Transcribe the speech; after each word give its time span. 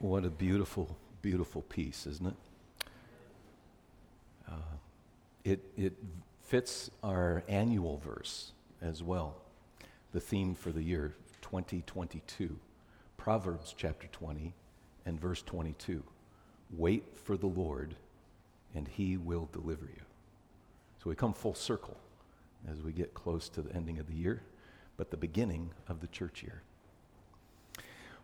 What 0.00 0.24
a 0.24 0.30
beautiful, 0.30 0.96
beautiful 1.22 1.62
piece, 1.62 2.06
isn't 2.06 2.28
it? 2.28 2.88
Uh, 4.48 4.76
it, 5.42 5.60
it 5.76 5.94
fits 6.44 6.88
our 7.02 7.42
annual 7.48 7.96
verse 7.96 8.52
as 8.80 9.02
well, 9.02 9.34
the 10.12 10.20
theme 10.20 10.54
for 10.54 10.70
the 10.70 10.82
year 10.82 11.14
2022. 11.42 12.56
Proverbs 13.16 13.74
chapter 13.76 14.06
20 14.06 14.54
and 15.04 15.20
verse 15.20 15.42
22. 15.42 16.04
Wait 16.76 17.04
for 17.24 17.36
the 17.36 17.46
Lord, 17.46 17.96
and 18.76 18.86
he 18.86 19.16
will 19.16 19.48
deliver 19.52 19.86
you. 19.86 20.02
So 21.02 21.10
we 21.10 21.16
come 21.16 21.32
full 21.32 21.54
circle 21.54 21.96
as 22.70 22.82
we 22.82 22.92
get 22.92 23.14
close 23.14 23.48
to 23.48 23.62
the 23.62 23.74
ending 23.74 23.98
of 23.98 24.06
the 24.06 24.14
year, 24.14 24.42
but 24.96 25.10
the 25.10 25.16
beginning 25.16 25.70
of 25.88 26.00
the 26.00 26.06
church 26.06 26.44
year. 26.44 26.62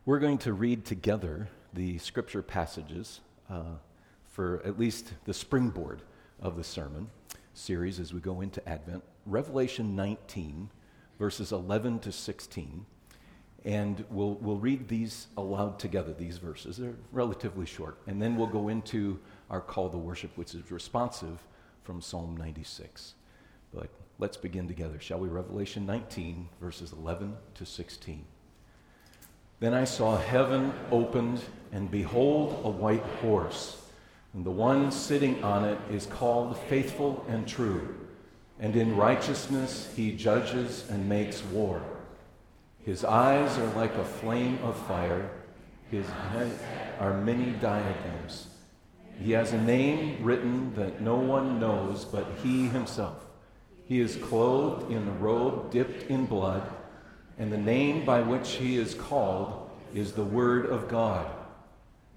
We're 0.06 0.20
going 0.20 0.38
to 0.38 0.52
read 0.52 0.84
together 0.84 1.48
the 1.74 1.98
scripture 1.98 2.42
passages 2.42 3.20
uh, 3.50 3.76
for 4.24 4.62
at 4.64 4.78
least 4.78 5.12
the 5.24 5.34
springboard 5.34 6.02
of 6.40 6.56
the 6.56 6.64
sermon 6.64 7.10
series 7.52 8.00
as 8.00 8.12
we 8.12 8.20
go 8.20 8.40
into 8.40 8.66
Advent. 8.68 9.02
Revelation 9.26 9.96
19, 9.96 10.70
verses 11.18 11.52
11 11.52 12.00
to 12.00 12.12
16. 12.12 12.86
And 13.64 14.04
we'll, 14.10 14.34
we'll 14.34 14.58
read 14.58 14.88
these 14.88 15.28
aloud 15.36 15.78
together, 15.78 16.12
these 16.12 16.38
verses. 16.38 16.76
They're 16.76 16.96
relatively 17.12 17.64
short. 17.64 17.98
And 18.06 18.20
then 18.20 18.36
we'll 18.36 18.46
go 18.46 18.68
into 18.68 19.18
our 19.48 19.60
call 19.60 19.88
to 19.88 19.96
worship, 19.96 20.36
which 20.36 20.54
is 20.54 20.70
responsive 20.70 21.42
from 21.82 22.00
Psalm 22.02 22.36
96. 22.36 23.14
But 23.72 23.88
let's 24.18 24.36
begin 24.36 24.68
together, 24.68 25.00
shall 25.00 25.18
we? 25.18 25.28
Revelation 25.28 25.86
19, 25.86 26.48
verses 26.60 26.92
11 26.92 27.34
to 27.54 27.64
16. 27.64 28.26
Then 29.64 29.72
I 29.72 29.84
saw 29.84 30.18
heaven 30.18 30.74
opened, 30.90 31.40
and 31.72 31.90
behold, 31.90 32.60
a 32.64 32.68
white 32.68 33.02
horse. 33.22 33.80
And 34.34 34.44
the 34.44 34.50
one 34.50 34.92
sitting 34.92 35.42
on 35.42 35.64
it 35.64 35.78
is 35.90 36.04
called 36.04 36.58
Faithful 36.68 37.24
and 37.30 37.48
True. 37.48 37.96
And 38.60 38.76
in 38.76 38.94
righteousness 38.94 39.90
he 39.96 40.12
judges 40.12 40.84
and 40.90 41.08
makes 41.08 41.42
war. 41.44 41.82
His 42.84 43.06
eyes 43.06 43.56
are 43.56 43.74
like 43.74 43.94
a 43.94 44.04
flame 44.04 44.58
of 44.62 44.76
fire, 44.86 45.30
his 45.90 46.06
head 46.10 46.52
are 47.00 47.16
many 47.22 47.52
diadems. 47.52 48.48
He 49.18 49.32
has 49.32 49.54
a 49.54 49.62
name 49.62 50.22
written 50.22 50.74
that 50.74 51.00
no 51.00 51.16
one 51.16 51.58
knows 51.58 52.04
but 52.04 52.26
he 52.42 52.68
himself. 52.68 53.24
He 53.86 54.00
is 54.00 54.16
clothed 54.16 54.92
in 54.92 55.08
a 55.08 55.12
robe 55.12 55.70
dipped 55.70 56.10
in 56.10 56.26
blood 56.26 56.70
and 57.38 57.52
the 57.52 57.58
name 57.58 58.04
by 58.04 58.20
which 58.20 58.52
he 58.52 58.76
is 58.76 58.94
called 58.94 59.53
is 59.94 60.12
the 60.12 60.24
Word 60.24 60.66
of 60.66 60.88
God. 60.88 61.26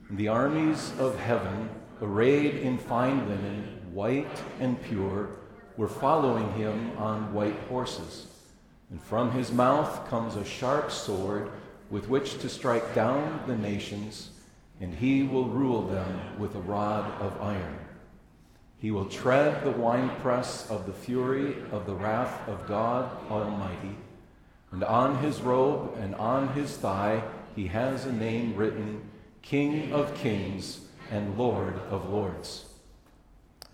The 0.10 0.28
armies 0.28 0.92
of 1.00 1.20
heaven, 1.20 1.70
arrayed 2.02 2.56
in 2.56 2.78
fine 2.78 3.30
linen, 3.30 3.82
white 3.94 4.42
and 4.60 4.82
pure, 4.84 5.30
were 5.78 5.88
following 5.88 6.52
him 6.54 6.98
on 6.98 7.34
white 7.34 7.60
horses. 7.70 8.28
And 8.90 9.02
from 9.02 9.32
his 9.32 9.52
mouth 9.52 10.10
comes 10.10 10.36
a 10.36 10.44
sharp 10.44 10.92
sword 10.92 11.52
with 11.92 12.10
which 12.10 12.40
to 12.40 12.50
strike 12.50 12.96
down 12.96 13.44
the 13.46 13.56
nations, 13.56 14.32
and 14.82 14.94
he 14.94 15.24
will 15.24 15.46
rule 15.46 15.84
them 15.84 16.40
with 16.40 16.56
a 16.56 16.62
rod 16.62 17.12
of 17.22 17.40
iron. 17.42 17.78
He 18.80 18.92
will 18.92 19.06
tread 19.06 19.64
the 19.64 19.72
winepress 19.72 20.70
of 20.70 20.86
the 20.86 20.94
fury 20.94 21.56
of 21.72 21.86
the 21.86 21.96
wrath 21.96 22.48
of 22.48 22.68
God 22.68 23.10
Almighty. 23.30 23.96
And 24.72 24.84
on 24.84 25.18
his 25.20 25.42
robe 25.42 25.96
and 26.00 26.14
on 26.16 26.50
his 26.50 26.76
thigh 26.78 27.24
he 27.58 27.68
has 27.68 28.06
a 28.06 28.14
name 28.14 28.56
written 28.56 29.02
King 29.42 29.92
of 29.92 30.14
Kings 30.16 30.82
and 31.12 31.38
Lord 31.38 31.74
of 31.90 32.10
Lords. 32.10 32.66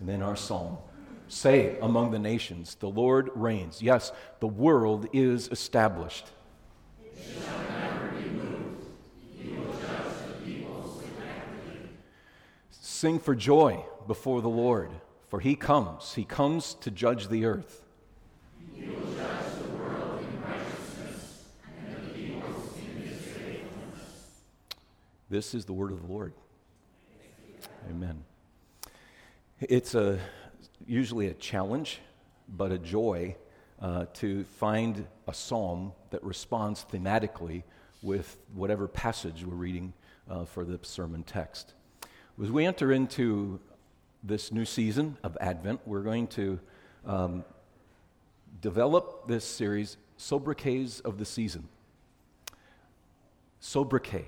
And 0.00 0.08
then 0.08 0.22
our 0.22 0.34
psalm 0.34 0.78
Say 1.28 1.76
among 1.80 2.10
the 2.10 2.18
nations, 2.18 2.76
the 2.76 2.88
Lord 2.88 3.30
reigns. 3.34 3.82
Yes, 3.82 4.12
the 4.40 4.46
world 4.46 5.08
is 5.12 5.48
established. 5.48 6.26
Sing 12.70 13.18
for 13.18 13.34
joy 13.34 13.84
before 14.06 14.42
the 14.42 14.48
Lord, 14.48 14.90
for 15.28 15.40
he 15.40 15.56
comes. 15.56 16.14
He 16.14 16.24
comes 16.24 16.74
to 16.74 16.90
judge 16.90 17.28
the 17.28 17.44
earth. 17.44 17.82
This 25.30 25.54
is 25.54 25.64
the 25.64 25.72
word 25.72 25.90
of 25.90 26.02
the 26.02 26.12
Lord. 26.12 26.34
Amen. 27.88 28.24
It's 29.58 29.94
a, 29.94 30.18
usually 30.86 31.28
a 31.28 31.34
challenge, 31.34 32.00
but 32.48 32.72
a 32.72 32.78
joy 32.78 33.36
uh, 33.80 34.04
to 34.14 34.44
find 34.44 35.06
a 35.26 35.32
psalm 35.32 35.92
that 36.10 36.22
responds 36.22 36.84
thematically 36.92 37.62
with 38.02 38.36
whatever 38.52 38.86
passage 38.86 39.44
we're 39.44 39.54
reading 39.54 39.94
uh, 40.28 40.44
for 40.44 40.62
the 40.62 40.78
sermon 40.82 41.22
text. 41.22 41.72
As 42.42 42.50
we 42.50 42.66
enter 42.66 42.92
into 42.92 43.60
this 44.22 44.52
new 44.52 44.66
season 44.66 45.16
of 45.22 45.38
Advent, 45.40 45.80
we're 45.86 46.02
going 46.02 46.26
to 46.28 46.60
um, 47.06 47.44
develop 48.60 49.26
this 49.26 49.44
series, 49.44 49.96
Sobriquets 50.18 51.00
of 51.00 51.16
the 51.16 51.24
Season. 51.24 51.66
Sobriquet. 53.60 54.26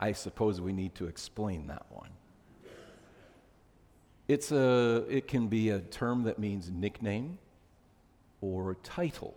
I 0.00 0.12
suppose 0.12 0.60
we 0.60 0.72
need 0.72 0.94
to 0.96 1.06
explain 1.06 1.66
that 1.66 1.84
one. 1.90 2.08
It's 4.28 4.50
a, 4.50 5.04
it 5.08 5.28
can 5.28 5.48
be 5.48 5.70
a 5.70 5.80
term 5.80 6.22
that 6.24 6.38
means 6.38 6.70
nickname 6.70 7.38
or 8.40 8.76
title. 8.82 9.34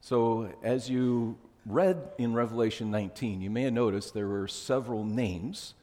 So, 0.00 0.52
as 0.62 0.88
you 0.88 1.36
read 1.66 2.10
in 2.16 2.32
Revelation 2.32 2.90
19, 2.90 3.42
you 3.42 3.50
may 3.50 3.62
have 3.62 3.72
noticed 3.72 4.14
there 4.14 4.28
were 4.28 4.48
several 4.48 5.04
names, 5.04 5.74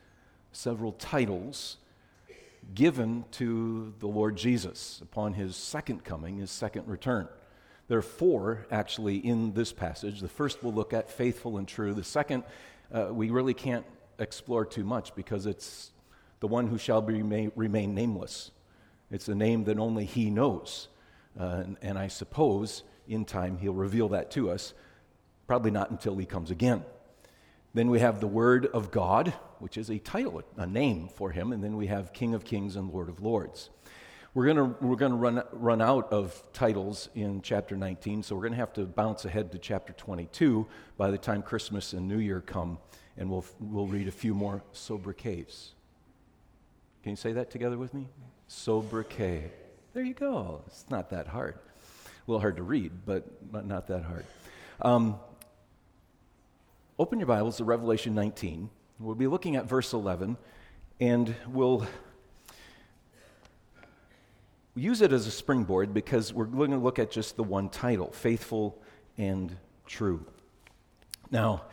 several 0.51 0.93
titles 0.93 1.77
given 2.73 3.25
to 3.31 3.93
the 3.99 4.07
Lord 4.07 4.35
Jesus 4.35 4.99
upon 5.01 5.33
his 5.33 5.55
second 5.55 6.03
coming, 6.03 6.37
his 6.37 6.51
second 6.51 6.87
return. 6.87 7.27
There 7.87 7.97
are 7.97 8.03
four 8.03 8.67
actually 8.71 9.17
in 9.17 9.53
this 9.53 9.71
passage. 9.71 10.19
The 10.19 10.27
first 10.27 10.63
we'll 10.63 10.73
look 10.73 10.93
at 10.93 11.09
faithful 11.09 11.57
and 11.57 11.67
true. 11.67 11.93
The 11.93 12.03
second 12.03 12.43
uh, 12.93 13.07
we 13.11 13.29
really 13.29 13.53
can't 13.53 13.85
explore 14.17 14.65
too 14.65 14.83
much 14.83 15.15
because 15.15 15.45
it's 15.45 15.91
the 16.39 16.47
one 16.47 16.67
who 16.67 16.77
shall 16.77 17.01
remain, 17.01 17.51
remain 17.55 17.93
nameless. 17.93 18.51
It's 19.11 19.27
a 19.27 19.35
name 19.35 19.63
that 19.65 19.77
only 19.79 20.05
he 20.05 20.29
knows. 20.29 20.87
Uh, 21.39 21.43
and, 21.43 21.77
and 21.81 21.97
I 21.97 22.07
suppose 22.07 22.83
in 23.07 23.25
time 23.25 23.57
he'll 23.57 23.73
reveal 23.73 24.09
that 24.09 24.31
to 24.31 24.51
us, 24.51 24.73
probably 25.47 25.71
not 25.71 25.89
until 25.91 26.15
he 26.17 26.25
comes 26.25 26.51
again. 26.51 26.83
Then 27.73 27.89
we 27.89 27.99
have 27.99 28.19
the 28.19 28.27
Word 28.27 28.65
of 28.67 28.91
God, 28.91 29.33
which 29.59 29.77
is 29.77 29.89
a 29.89 29.99
title, 29.99 30.41
a 30.57 30.65
name 30.65 31.07
for 31.07 31.31
him. 31.31 31.51
And 31.51 31.63
then 31.63 31.77
we 31.77 31.87
have 31.87 32.13
King 32.13 32.33
of 32.33 32.43
Kings 32.43 32.75
and 32.75 32.91
Lord 32.91 33.09
of 33.09 33.21
Lords. 33.21 33.69
We're 34.35 34.53
going 34.53 34.75
we're 34.79 34.95
gonna 34.95 35.15
run, 35.15 35.41
run 35.51 35.81
out 35.81 36.13
of 36.13 36.43
titles 36.53 37.09
in 37.15 37.41
chapter 37.41 37.75
19, 37.75 38.21
so 38.21 38.35
we're 38.35 38.43
going 38.43 38.53
to 38.53 38.59
have 38.59 38.73
to 38.73 38.83
bounce 38.83 39.25
ahead 39.25 39.51
to 39.53 39.57
chapter 39.57 39.91
22 39.93 40.67
by 40.97 41.09
the 41.09 41.17
time 41.17 41.41
Christmas 41.41 41.93
and 41.93 42.07
New 42.07 42.19
Year 42.19 42.39
come, 42.39 42.77
and 43.17 43.27
we'll, 43.27 43.43
we'll 43.59 43.87
read 43.87 44.07
a 44.07 44.11
few 44.11 44.35
more 44.35 44.61
sobriquets. 44.71 45.71
Can 47.01 47.11
you 47.11 47.15
say 47.15 47.33
that 47.33 47.49
together 47.49 47.79
with 47.79 47.91
me? 47.95 48.07
Sobriquet. 48.47 49.51
There 49.93 50.03
you 50.03 50.13
go. 50.13 50.61
It's 50.67 50.85
not 50.91 51.09
that 51.09 51.27
hard. 51.27 51.55
A 51.55 52.31
little 52.31 52.39
hard 52.39 52.57
to 52.57 52.63
read, 52.63 52.91
but, 53.07 53.51
but 53.51 53.65
not 53.65 53.87
that 53.87 54.03
hard. 54.03 54.25
Um, 54.83 55.19
open 56.99 57.17
your 57.17 57.27
Bibles 57.27 57.57
to 57.57 57.63
Revelation 57.63 58.13
19. 58.13 58.69
We'll 58.99 59.15
be 59.15 59.25
looking 59.25 59.55
at 59.55 59.65
verse 59.65 59.91
11, 59.91 60.37
and 60.99 61.35
we'll 61.47 61.87
use 64.75 65.01
it 65.01 65.11
as 65.11 65.27
a 65.27 65.31
springboard 65.31 65.93
because 65.93 66.33
we're 66.33 66.45
going 66.45 66.71
to 66.71 66.77
look 66.77 66.99
at 66.99 67.11
just 67.11 67.35
the 67.35 67.43
one 67.43 67.69
title 67.69 68.11
faithful 68.11 68.77
and 69.17 69.55
true. 69.85 70.25
Now, 71.31 71.63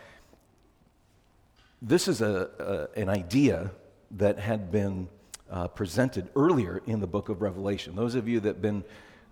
this 1.83 2.09
is 2.09 2.21
a, 2.21 2.89
a 2.97 3.01
an 3.01 3.09
idea 3.09 3.71
that 4.13 4.39
had 4.39 4.71
been 4.71 5.09
uh, 5.51 5.69
presented 5.69 6.29
earlier 6.35 6.83
in 6.87 7.01
the 7.01 7.07
book 7.07 7.29
of 7.29 7.43
Revelation. 7.43 7.95
Those 7.95 8.15
of 8.15 8.29
you 8.29 8.41
that 8.41 8.49
have 8.49 8.63
been 8.63 8.85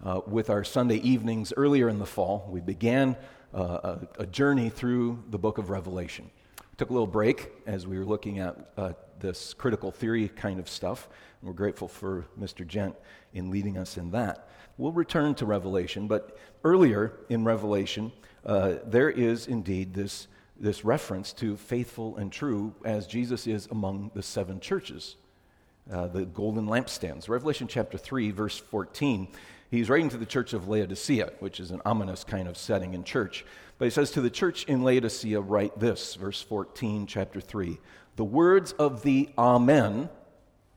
uh, 0.04 0.20
with 0.26 0.50
our 0.50 0.64
Sunday 0.64 0.96
evenings 0.96 1.52
earlier 1.56 1.88
in 1.88 1.98
the 1.98 2.06
fall, 2.06 2.46
we 2.50 2.60
began 2.60 3.16
uh, 3.54 3.96
a, 4.18 4.22
a, 4.22 4.26
journey 4.26 4.68
through 4.68 5.22
the 5.30 5.38
book 5.38 5.58
of 5.58 5.70
Revelation. 5.70 6.30
Took 6.76 6.90
a 6.90 6.92
little 6.92 7.06
break 7.06 7.52
as 7.66 7.86
we 7.86 7.98
were 7.98 8.04
looking 8.04 8.40
at 8.40 8.56
uh, 8.76 8.92
this 9.20 9.54
critical 9.54 9.90
theory 9.90 10.28
kind 10.28 10.58
of 10.58 10.68
stuff. 10.68 11.08
And 11.40 11.48
We're 11.48 11.54
grateful 11.54 11.88
for 11.88 12.26
Mr. 12.38 12.66
Gent 12.66 12.94
in 13.32 13.50
leading 13.50 13.78
us 13.78 13.96
in 13.96 14.10
that. 14.12 14.48
We'll 14.76 14.92
return 14.92 15.34
to 15.36 15.46
Revelation, 15.46 16.08
but 16.08 16.36
earlier 16.64 17.12
in 17.28 17.44
Revelation, 17.44 18.12
uh, 18.44 18.76
there 18.86 19.10
is 19.10 19.46
indeed 19.46 19.94
this 19.94 20.26
this 20.58 20.84
reference 20.84 21.32
to 21.32 21.56
faithful 21.56 22.16
and 22.16 22.30
true 22.30 22.74
as 22.84 23.06
Jesus 23.06 23.46
is 23.46 23.66
among 23.70 24.10
the 24.14 24.22
seven 24.22 24.60
churches, 24.60 25.16
uh, 25.92 26.06
the 26.06 26.24
golden 26.24 26.66
lampstands. 26.66 27.28
Revelation 27.28 27.66
chapter 27.66 27.98
3, 27.98 28.30
verse 28.30 28.58
14. 28.58 29.28
He's 29.70 29.90
writing 29.90 30.08
to 30.10 30.16
the 30.16 30.26
church 30.26 30.52
of 30.52 30.68
Laodicea, 30.68 31.32
which 31.40 31.58
is 31.58 31.72
an 31.72 31.82
ominous 31.84 32.22
kind 32.22 32.46
of 32.46 32.56
setting 32.56 32.94
in 32.94 33.02
church. 33.02 33.44
But 33.78 33.86
he 33.86 33.90
says, 33.90 34.12
To 34.12 34.20
the 34.20 34.30
church 34.30 34.64
in 34.64 34.84
Laodicea, 34.84 35.40
write 35.40 35.78
this, 35.80 36.14
verse 36.14 36.40
14, 36.40 37.06
chapter 37.06 37.40
3 37.40 37.78
The 38.16 38.24
words 38.24 38.72
of 38.72 39.02
the 39.02 39.28
Amen, 39.36 40.08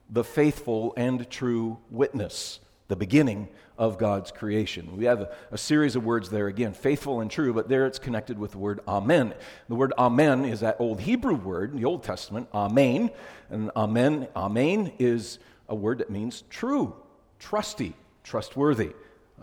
the 0.10 0.24
faithful 0.24 0.94
and 0.98 1.30
true 1.30 1.78
witness, 1.92 2.60
the 2.88 2.96
beginning 2.96 3.48
of 3.78 4.00
God's 4.00 4.32
creation. 4.32 4.98
We 4.98 5.06
have 5.06 5.22
a, 5.22 5.36
a, 5.52 5.58
series 5.58 5.96
of 5.96 6.04
words 6.04 6.30
there 6.30 6.48
again, 6.48 6.74
faithful 6.74 7.22
and 7.22 7.30
true, 7.30 7.54
but 7.54 7.70
there 7.70 7.86
it's 7.86 8.00
connected 8.00 8.40
with 8.40 8.52
the 8.52 8.58
word 8.58 8.80
amen. 8.88 9.36
The 9.70 9.76
word 9.76 9.94
amen 10.00 10.46
is 10.46 10.62
that 10.62 10.78
old 10.80 11.02
Hebrew 11.02 11.36
word 11.36 11.72
in 11.72 11.78
the 11.78 11.86
Old 11.86 12.04
Testament, 12.04 12.48
amen. 12.54 13.12
And 13.52 13.70
amen, 13.76 14.30
amen 14.36 14.94
is 14.98 15.38
a 15.70 15.76
word 15.76 16.00
that 16.00 16.10
means 16.10 16.44
true, 16.50 16.96
trusty, 17.38 17.96
trustworthy. 18.24 18.94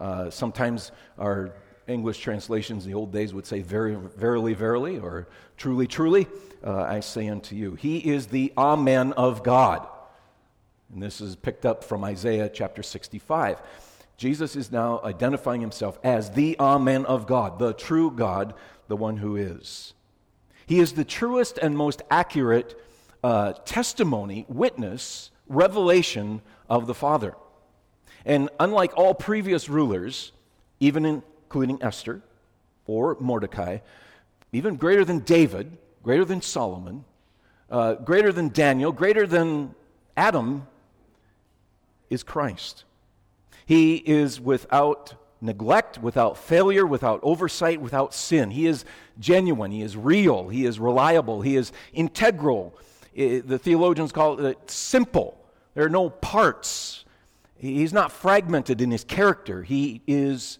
Uh, 0.00 0.30
sometimes 0.30 0.90
our 1.16 1.54
English 1.86 2.18
translations 2.20 2.84
in 2.84 2.92
the 2.92 2.96
old 2.96 3.12
days 3.12 3.34
would 3.34 3.46
say 3.46 3.60
very, 3.60 3.94
verily, 3.94 4.54
verily, 4.54 4.98
or 4.98 5.28
truly, 5.56 5.86
truly. 5.86 6.26
Uh, 6.64 6.82
I 6.82 7.00
say 7.00 7.28
unto 7.28 7.54
you, 7.54 7.74
He 7.74 7.98
is 7.98 8.26
the 8.28 8.52
Amen 8.56 9.12
of 9.12 9.42
God. 9.42 9.86
And 10.92 11.02
this 11.02 11.20
is 11.20 11.36
picked 11.36 11.66
up 11.66 11.84
from 11.84 12.04
Isaiah 12.04 12.48
chapter 12.48 12.82
65. 12.82 13.60
Jesus 14.16 14.54
is 14.54 14.70
now 14.70 15.00
identifying 15.02 15.60
himself 15.60 15.98
as 16.04 16.30
the 16.30 16.56
Amen 16.58 17.04
of 17.06 17.26
God, 17.26 17.58
the 17.58 17.72
true 17.72 18.10
God, 18.10 18.54
the 18.88 18.96
one 18.96 19.16
who 19.16 19.36
is. 19.36 19.92
He 20.66 20.80
is 20.80 20.92
the 20.92 21.04
truest 21.04 21.58
and 21.58 21.76
most 21.76 22.02
accurate 22.10 22.80
uh, 23.22 23.54
testimony, 23.64 24.46
witness, 24.48 25.30
revelation 25.48 26.42
of 26.68 26.86
the 26.86 26.94
Father. 26.94 27.34
And 28.24 28.48
unlike 28.58 28.96
all 28.96 29.14
previous 29.14 29.68
rulers, 29.68 30.32
even 30.80 31.22
including 31.54 31.80
Esther 31.86 32.20
or 32.84 33.16
Mordecai, 33.20 33.78
even 34.52 34.74
greater 34.74 35.04
than 35.04 35.20
David, 35.20 35.78
greater 36.02 36.24
than 36.24 36.42
Solomon, 36.42 37.04
uh, 37.70 37.94
greater 37.94 38.32
than 38.32 38.48
Daniel, 38.48 38.90
greater 38.90 39.24
than 39.24 39.72
Adam, 40.16 40.66
is 42.10 42.24
Christ. 42.24 42.82
He 43.66 43.94
is 43.94 44.40
without 44.40 45.14
neglect, 45.40 45.98
without 45.98 46.38
failure, 46.38 46.84
without 46.84 47.20
oversight, 47.22 47.80
without 47.80 48.12
sin. 48.12 48.50
He 48.50 48.66
is 48.66 48.84
genuine, 49.20 49.70
he 49.70 49.82
is 49.82 49.96
real, 49.96 50.48
he 50.48 50.64
is 50.64 50.80
reliable, 50.80 51.40
he 51.40 51.54
is 51.54 51.70
integral. 51.92 52.76
The 53.14 53.60
theologians 53.60 54.10
call 54.10 54.44
it 54.44 54.68
simple. 54.68 55.38
There 55.74 55.84
are 55.84 55.88
no 55.88 56.10
parts. 56.10 57.04
He's 57.56 57.92
not 57.92 58.10
fragmented 58.10 58.80
in 58.80 58.90
his 58.90 59.04
character. 59.04 59.62
He 59.62 60.02
is 60.08 60.58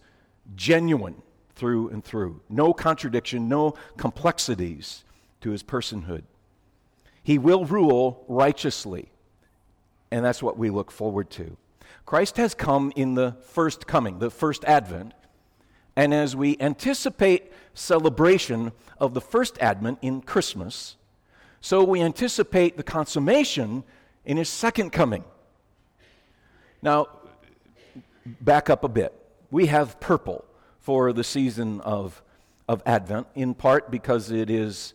genuine 0.55 1.21
through 1.55 1.89
and 1.89 2.03
through. 2.03 2.41
No 2.49 2.73
contradiction, 2.73 3.47
no 3.47 3.75
complexities 3.97 5.03
to 5.41 5.51
his 5.51 5.63
personhood. 5.63 6.23
He 7.23 7.37
will 7.37 7.65
rule 7.65 8.23
righteously, 8.27 9.09
and 10.11 10.23
that's 10.23 10.43
what 10.43 10.57
we 10.57 10.69
look 10.69 10.91
forward 10.91 11.29
to. 11.31 11.57
Christ 12.05 12.37
has 12.37 12.53
come 12.53 12.93
in 12.95 13.15
the 13.15 13.35
first 13.47 13.87
coming, 13.87 14.19
the 14.19 14.29
first 14.29 14.63
advent. 14.65 15.13
And 15.95 16.13
as 16.13 16.35
we 16.35 16.57
anticipate 16.59 17.51
celebration 17.73 18.73
of 18.99 19.13
the 19.13 19.21
first 19.21 19.57
advent 19.59 19.99
in 20.01 20.21
Christmas, 20.21 20.97
so 21.61 21.83
we 21.83 22.01
anticipate 22.01 22.77
the 22.77 22.83
consummation 22.83 23.83
in 24.23 24.37
his 24.37 24.49
second 24.49 24.91
coming. 24.91 25.23
Now, 26.81 27.07
back 28.41 28.69
up 28.69 28.83
a 28.83 28.87
bit. 28.87 29.24
We 29.55 29.67
have 29.67 30.01
purple 30.01 30.43
for 30.81 31.13
the 31.13 31.23
season 31.23 31.79
of, 31.79 32.21
of 32.67 32.83
Advent, 32.85 33.27
in 33.35 33.53
part 33.53 33.89
because 33.89 34.29
it 34.29 34.49
is 34.49 34.93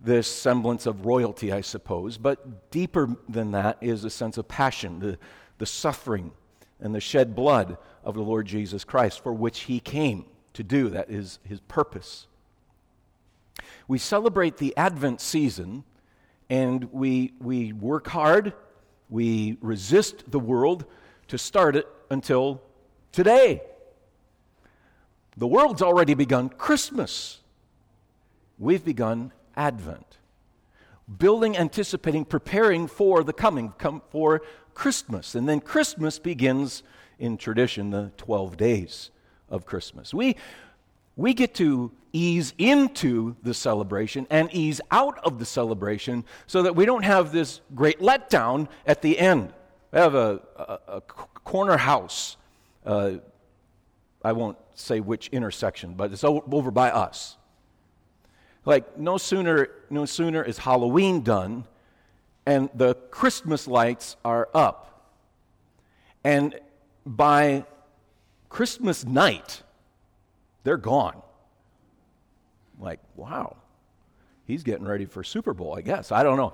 this 0.00 0.26
semblance 0.26 0.86
of 0.86 1.06
royalty, 1.06 1.52
I 1.52 1.60
suppose, 1.60 2.18
but 2.18 2.72
deeper 2.72 3.16
than 3.28 3.52
that 3.52 3.78
is 3.80 4.02
a 4.02 4.10
sense 4.10 4.38
of 4.38 4.48
passion, 4.48 4.98
the, 4.98 5.18
the 5.58 5.66
suffering 5.66 6.32
and 6.80 6.92
the 6.92 7.00
shed 7.00 7.36
blood 7.36 7.78
of 8.02 8.16
the 8.16 8.22
Lord 8.22 8.44
Jesus 8.44 8.82
Christ, 8.82 9.22
for 9.22 9.32
which 9.32 9.60
he 9.60 9.78
came 9.78 10.24
to 10.54 10.64
do. 10.64 10.88
That 10.88 11.08
is 11.08 11.38
his 11.44 11.60
purpose. 11.60 12.26
We 13.86 13.98
celebrate 13.98 14.56
the 14.56 14.76
Advent 14.76 15.20
season 15.20 15.84
and 16.50 16.92
we, 16.92 17.34
we 17.38 17.72
work 17.72 18.08
hard, 18.08 18.52
we 19.08 19.58
resist 19.60 20.28
the 20.28 20.40
world 20.40 20.86
to 21.28 21.38
start 21.38 21.76
it 21.76 21.86
until 22.10 22.60
today. 23.12 23.62
The 25.36 25.46
world's 25.46 25.82
already 25.82 26.14
begun 26.14 26.48
Christmas. 26.50 27.40
We've 28.58 28.84
begun 28.84 29.32
Advent. 29.56 30.18
Building, 31.18 31.56
anticipating, 31.56 32.24
preparing 32.24 32.86
for 32.86 33.24
the 33.24 33.32
coming, 33.32 33.72
come 33.78 34.02
for 34.10 34.42
Christmas. 34.74 35.34
And 35.34 35.48
then 35.48 35.60
Christmas 35.60 36.18
begins 36.18 36.82
in 37.18 37.36
tradition, 37.36 37.90
the 37.90 38.12
12 38.16 38.56
days 38.56 39.10
of 39.48 39.66
Christmas. 39.66 40.14
We, 40.14 40.36
we 41.16 41.34
get 41.34 41.54
to 41.54 41.90
ease 42.12 42.52
into 42.58 43.36
the 43.42 43.54
celebration 43.54 44.26
and 44.30 44.52
ease 44.52 44.80
out 44.90 45.18
of 45.24 45.38
the 45.38 45.44
celebration 45.44 46.24
so 46.46 46.62
that 46.62 46.76
we 46.76 46.84
don't 46.84 47.04
have 47.04 47.32
this 47.32 47.60
great 47.74 48.00
letdown 48.00 48.68
at 48.86 49.02
the 49.02 49.18
end. 49.18 49.52
We 49.92 49.98
have 49.98 50.14
a, 50.14 50.40
a, 50.56 50.78
a 50.96 51.00
corner 51.00 51.76
house. 51.76 52.36
Uh, 52.84 53.14
I 54.24 54.32
won't 54.32 54.58
say 54.74 55.00
which 55.00 55.28
intersection, 55.28 55.94
but 55.94 56.12
it's 56.12 56.24
over 56.24 56.70
by 56.70 56.90
us. 56.90 57.36
Like, 58.64 58.98
no 58.98 59.18
sooner, 59.18 59.68
no 59.90 60.04
sooner 60.04 60.42
is 60.42 60.58
Halloween 60.58 61.22
done 61.22 61.66
and 62.46 62.70
the 62.74 62.94
Christmas 62.94 63.66
lights 63.68 64.16
are 64.24 64.48
up. 64.54 65.10
And 66.24 66.58
by 67.04 67.64
Christmas 68.48 69.04
night, 69.04 69.62
they're 70.64 70.76
gone. 70.76 71.22
Like, 72.78 73.00
wow, 73.16 73.56
he's 74.44 74.62
getting 74.62 74.86
ready 74.86 75.04
for 75.04 75.22
Super 75.22 75.54
Bowl, 75.54 75.74
I 75.76 75.82
guess. 75.82 76.10
I 76.12 76.22
don't 76.22 76.36
know. 76.36 76.52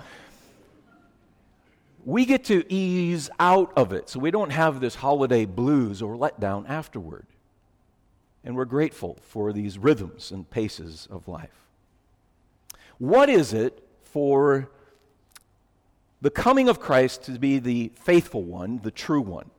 We 2.05 2.25
get 2.25 2.45
to 2.45 2.65
ease 2.73 3.29
out 3.39 3.73
of 3.77 3.93
it 3.93 4.09
so 4.09 4.19
we 4.19 4.31
don't 4.31 4.51
have 4.51 4.81
this 4.81 4.95
holiday 4.95 5.45
blues 5.45 6.01
or 6.01 6.17
letdown 6.17 6.69
afterward. 6.69 7.27
And 8.45 8.57
we're 8.57 8.65
grateful 8.65 9.19
for 9.23 9.53
these 9.53 9.79
rhythms 9.79 10.31
and 10.31 10.49
paces 10.49 11.09
of 11.11 11.29
life. 11.29 11.67
What 12.99 13.29
is 13.29 13.53
it 13.53 13.83
for 14.03 14.71
the 16.21 16.31
coming 16.31 16.69
of 16.69 16.81
Christ 16.81 17.23
to 17.25 17.39
be 17.39 17.59
the 17.59 17.93
faithful 17.95 18.43
one, 18.43 18.81
the 18.83 18.91
true 18.91 19.21
one. 19.21 19.51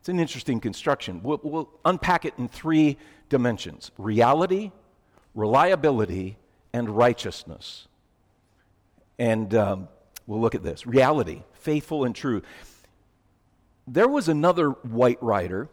It's 0.00 0.08
an 0.08 0.18
interesting 0.18 0.60
construction. 0.60 1.20
We'll, 1.22 1.40
we'll 1.42 1.70
unpack 1.84 2.24
it 2.24 2.34
in 2.38 2.48
three 2.48 2.96
dimensions 3.28 3.90
reality, 3.98 4.72
reliability, 5.34 6.36
and 6.72 6.88
righteousness. 6.88 7.86
And 9.18 9.54
um, 9.54 9.88
we'll 10.26 10.40
look 10.40 10.54
at 10.54 10.62
this 10.62 10.86
reality, 10.86 11.42
faithful 11.52 12.04
and 12.04 12.14
true. 12.14 12.42
There 13.86 14.08
was 14.08 14.28
another 14.28 14.70
white 14.70 15.22
rider 15.22 15.68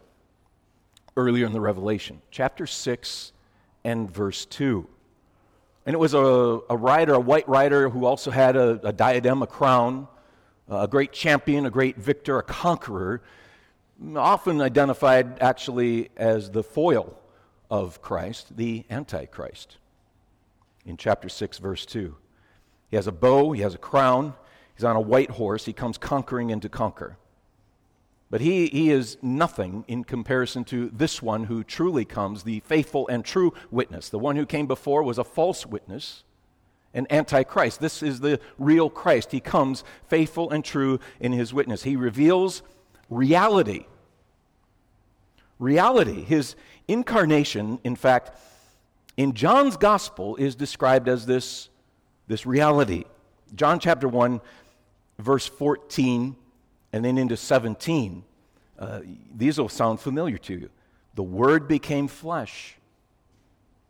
earlier 1.18 1.46
in 1.46 1.54
the 1.54 1.62
Revelation, 1.62 2.22
chapter 2.30 2.68
6 2.68 3.32
and 3.86 4.12
verse 4.12 4.46
2. 4.46 4.86
And 5.86 5.94
it 5.94 5.98
was 5.98 6.14
a, 6.14 6.60
a 6.70 6.76
rider, 6.76 7.14
a 7.14 7.20
white 7.20 7.48
rider, 7.48 7.90
who 7.90 8.06
also 8.06 8.32
had 8.32 8.58
a, 8.58 8.82
a 8.86 8.92
diadem, 8.92 9.42
a 9.42 9.48
crown, 9.48 10.08
uh, 10.70 10.80
a 10.80 10.88
great 10.88 11.14
champion, 11.14 11.66
a 11.66 11.70
great 11.70 11.96
victor, 11.96 12.38
a 12.38 12.44
conqueror, 12.44 13.22
often 14.16 14.60
identified 14.60 15.40
actually 15.40 16.10
as 16.18 16.52
the 16.52 16.64
foil 16.64 17.18
of 17.70 18.02
Christ, 18.02 18.58
the 18.58 18.84
Antichrist. 18.90 19.78
In 20.86 20.98
chapter 20.98 21.30
6, 21.30 21.60
verse 21.60 21.86
2. 21.86 22.14
He 22.90 22.96
has 22.98 23.08
a 23.08 23.12
bow, 23.12 23.54
he 23.54 23.62
has 23.62 23.74
a 23.74 23.78
crown, 23.78 24.34
he's 24.76 24.84
on 24.84 24.98
a 24.98 25.02
white 25.02 25.32
horse, 25.32 25.64
he 25.64 25.74
comes 25.74 25.98
conquering 25.98 26.52
and 26.52 26.62
to 26.62 26.70
conquer. 26.70 27.18
But 28.36 28.42
he, 28.42 28.68
he 28.68 28.92
is 28.92 29.18
nothing 29.22 29.86
in 29.88 30.04
comparison 30.04 30.65
to 30.65 30.89
this 30.89 31.22
one 31.22 31.46
who 31.46 31.63
truly 31.63 32.04
comes, 32.04 32.44
the 32.44 32.60
faithful 32.60 33.08
and 33.08 33.24
true 33.24 33.54
witness. 33.72 34.10
The 34.10 34.20
one 34.20 34.36
who 34.36 34.46
came 34.46 34.68
before 34.68 35.04
was 35.04 35.18
a 35.18 35.24
false 35.24 35.65
witness, 35.65 36.25
an 36.94 37.08
antichrist. 37.10 37.80
This 37.80 38.04
is 38.04 38.20
the 38.20 38.42
real 38.60 38.89
Christ. 38.89 39.32
He 39.32 39.39
comes 39.39 39.86
faithful 40.10 40.50
and 40.50 40.65
true 40.65 41.00
in 41.22 41.32
his 41.32 41.54
witness. 41.54 41.84
He 41.84 41.96
reveals 41.96 42.62
reality. 43.10 43.86
Reality. 45.58 46.22
His 46.22 46.58
incarnation, 46.89 47.80
in 47.86 47.96
fact, 47.96 48.38
in 49.15 49.32
John's 49.32 49.77
gospel 49.77 50.36
is 50.36 50.56
described 50.56 51.08
as 51.08 51.25
this, 51.25 51.70
this 52.27 52.46
reality. 52.46 53.06
John 53.56 53.80
chapter 53.80 54.10
1, 54.10 54.42
verse 55.20 55.46
14, 55.46 56.36
and 56.96 57.04
then 57.04 57.18
into 57.18 57.36
17. 57.36 58.24
Uh, 58.80 59.02
these 59.36 59.60
will 59.60 59.68
sound 59.68 60.00
familiar 60.00 60.38
to 60.38 60.54
you. 60.54 60.70
The 61.16 61.24
Word 61.24 61.68
became 61.68 62.08
flesh 62.08 62.78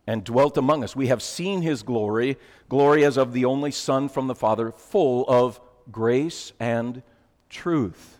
and 0.08 0.24
dwelt 0.24 0.56
among 0.56 0.82
us. 0.82 0.96
We 0.96 1.06
have 1.06 1.22
seen 1.22 1.62
his 1.62 1.84
glory, 1.84 2.36
glory 2.68 3.04
as 3.04 3.16
of 3.16 3.32
the 3.32 3.44
only 3.44 3.70
Son 3.70 4.08
from 4.08 4.26
the 4.26 4.34
Father, 4.34 4.72
full 4.72 5.24
of 5.28 5.60
grace 5.90 6.52
and 6.58 7.00
truth. 7.48 8.18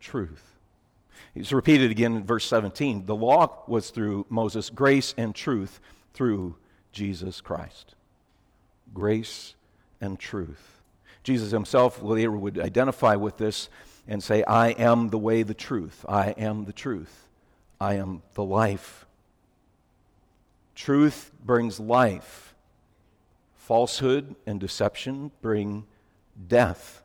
Truth. 0.00 0.56
It's 1.36 1.52
repeated 1.52 1.92
again 1.92 2.16
in 2.16 2.24
verse 2.24 2.46
17. 2.46 3.06
The 3.06 3.14
law 3.14 3.62
was 3.68 3.90
through 3.90 4.26
Moses, 4.28 4.70
grace 4.70 5.14
and 5.16 5.36
truth 5.36 5.78
through 6.14 6.56
Jesus 6.90 7.40
Christ. 7.40 7.94
Grace 8.92 9.54
and 10.00 10.18
truth. 10.18 10.79
Jesus 11.22 11.50
himself 11.50 12.02
later 12.02 12.32
would 12.32 12.58
identify 12.58 13.16
with 13.16 13.36
this 13.36 13.68
and 14.08 14.22
say, 14.22 14.42
I 14.44 14.70
am 14.70 15.10
the 15.10 15.18
way, 15.18 15.42
the 15.42 15.54
truth. 15.54 16.04
I 16.08 16.30
am 16.30 16.64
the 16.64 16.72
truth. 16.72 17.28
I 17.80 17.94
am 17.94 18.22
the 18.34 18.44
life. 18.44 19.06
Truth 20.74 21.30
brings 21.44 21.78
life. 21.78 22.54
Falsehood 23.54 24.34
and 24.46 24.58
deception 24.58 25.30
bring 25.42 25.86
death. 26.48 27.02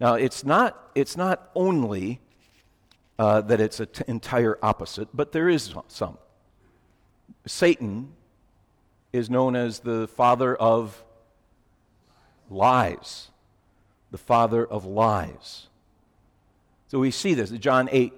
Now, 0.00 0.14
it's 0.14 0.44
not, 0.44 0.90
it's 0.94 1.16
not 1.16 1.50
only 1.54 2.20
uh, 3.18 3.40
that 3.42 3.60
it's 3.60 3.80
an 3.80 3.88
t- 3.92 4.04
entire 4.06 4.58
opposite, 4.62 5.08
but 5.12 5.32
there 5.32 5.48
is 5.48 5.74
some. 5.88 6.18
Satan 7.46 8.12
is 9.12 9.28
known 9.28 9.56
as 9.56 9.80
the 9.80 10.06
father 10.08 10.54
of 10.54 11.02
lies. 12.50 13.30
The 14.10 14.18
father 14.18 14.64
of 14.64 14.84
lies. 14.84 15.66
So 16.88 16.98
we 16.98 17.10
see 17.10 17.34
this, 17.34 17.50
John 17.50 17.88
8 17.92 18.12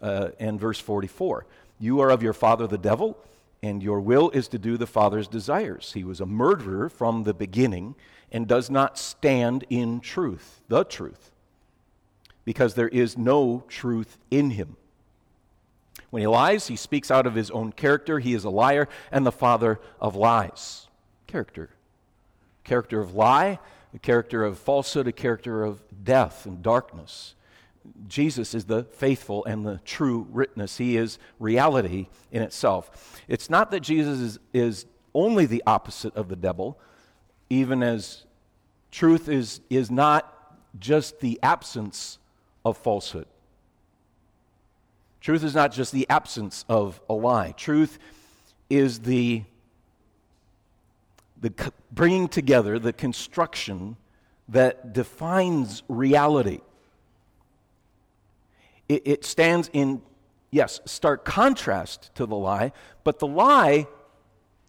uh, 0.00 0.28
and 0.38 0.60
verse 0.60 0.78
44. 0.78 1.46
You 1.80 2.00
are 2.00 2.10
of 2.10 2.22
your 2.22 2.32
father 2.32 2.66
the 2.66 2.78
devil, 2.78 3.18
and 3.62 3.82
your 3.82 4.00
will 4.00 4.30
is 4.30 4.46
to 4.48 4.58
do 4.58 4.76
the 4.76 4.86
Father's 4.86 5.26
desires. 5.26 5.92
He 5.94 6.04
was 6.04 6.20
a 6.20 6.26
murderer 6.26 6.88
from 6.88 7.24
the 7.24 7.34
beginning 7.34 7.96
and 8.30 8.46
does 8.46 8.70
not 8.70 8.98
stand 8.98 9.64
in 9.70 10.00
truth, 10.00 10.62
the 10.68 10.84
truth, 10.84 11.32
because 12.44 12.74
there 12.74 12.88
is 12.88 13.18
no 13.18 13.64
truth 13.68 14.18
in 14.30 14.50
him. 14.50 14.76
When 16.10 16.20
he 16.20 16.26
lies, 16.28 16.68
he 16.68 16.76
speaks 16.76 17.10
out 17.10 17.26
of 17.26 17.34
his 17.34 17.50
own 17.50 17.72
character. 17.72 18.20
He 18.20 18.34
is 18.34 18.44
a 18.44 18.50
liar 18.50 18.88
and 19.10 19.26
the 19.26 19.32
father 19.32 19.80
of 20.00 20.14
lies. 20.14 20.86
Character. 21.26 21.70
Character 22.64 23.00
of 23.00 23.14
lie, 23.14 23.58
a 23.94 23.98
character 23.98 24.44
of 24.44 24.58
falsehood, 24.58 25.06
a 25.06 25.12
character 25.12 25.62
of 25.62 25.82
death 26.02 26.46
and 26.46 26.62
darkness. 26.62 27.34
Jesus 28.08 28.54
is 28.54 28.64
the 28.64 28.84
faithful 28.84 29.44
and 29.44 29.64
the 29.64 29.80
true 29.84 30.26
witness. 30.30 30.78
He 30.78 30.96
is 30.96 31.18
reality 31.38 32.08
in 32.32 32.42
itself. 32.42 33.20
It's 33.28 33.50
not 33.50 33.70
that 33.70 33.80
Jesus 33.80 34.18
is, 34.18 34.38
is 34.52 34.86
only 35.14 35.46
the 35.46 35.62
opposite 35.66 36.16
of 36.16 36.28
the 36.28 36.36
devil, 36.36 36.78
even 37.50 37.82
as 37.82 38.24
truth 38.90 39.28
is, 39.28 39.60
is 39.68 39.90
not 39.90 40.30
just 40.78 41.20
the 41.20 41.38
absence 41.42 42.18
of 42.64 42.76
falsehood. 42.78 43.26
Truth 45.20 45.44
is 45.44 45.54
not 45.54 45.72
just 45.72 45.92
the 45.92 46.06
absence 46.10 46.64
of 46.68 47.00
a 47.08 47.14
lie. 47.14 47.52
Truth 47.52 47.98
is 48.68 49.00
the, 49.00 49.44
the 51.40 51.52
bringing 51.92 52.28
together, 52.28 52.78
the 52.78 52.92
construction 52.92 53.96
that 54.48 54.92
defines 54.92 55.82
reality 55.88 56.60
it, 58.88 59.02
it 59.04 59.24
stands 59.24 59.70
in, 59.72 60.02
yes, 60.50 60.80
stark 60.84 61.24
contrast 61.24 62.14
to 62.14 62.26
the 62.26 62.36
lie, 62.36 62.72
but 63.02 63.18
the 63.18 63.26
lie 63.26 63.86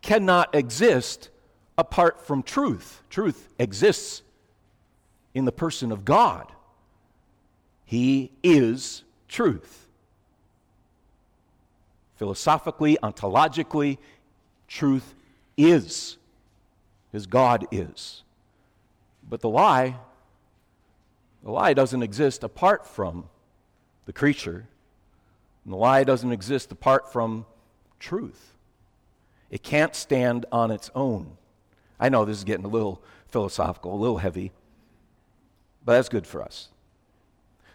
cannot 0.01 0.53
exist 0.55 1.29
apart 1.77 2.25
from 2.25 2.43
truth. 2.43 3.01
Truth 3.09 3.49
exists 3.59 4.21
in 5.33 5.45
the 5.45 5.51
person 5.51 5.91
of 5.91 6.05
God. 6.05 6.51
He 7.83 8.31
is 8.41 9.03
truth. 9.27 9.87
Philosophically, 12.15 12.97
ontologically, 13.03 13.97
truth 14.67 15.13
is, 15.57 16.17
as 17.15 17.25
God 17.25 17.65
is. 17.71 18.23
But 19.27 19.41
the 19.41 19.49
lie, 19.49 19.95
the 21.43 21.51
lie 21.51 21.73
doesn't 21.73 22.03
exist 22.03 22.43
apart 22.43 22.85
from 22.85 23.25
the 24.05 24.13
creature. 24.13 24.67
And 25.63 25.73
the 25.73 25.77
lie 25.77 26.03
doesn't 26.03 26.31
exist 26.31 26.71
apart 26.71 27.11
from 27.11 27.45
truth. 27.99 28.55
It 29.49 29.63
can't 29.63 29.95
stand 29.95 30.45
on 30.51 30.71
its 30.71 30.91
own. 30.93 31.37
I 31.99 32.09
know 32.09 32.25
this 32.25 32.37
is 32.37 32.43
getting 32.43 32.65
a 32.65 32.69
little 32.69 33.01
philosophical, 33.29 33.93
a 33.93 33.97
little 33.97 34.17
heavy, 34.17 34.51
but 35.83 35.93
that's 35.93 36.09
good 36.09 36.27
for 36.27 36.41
us. 36.41 36.69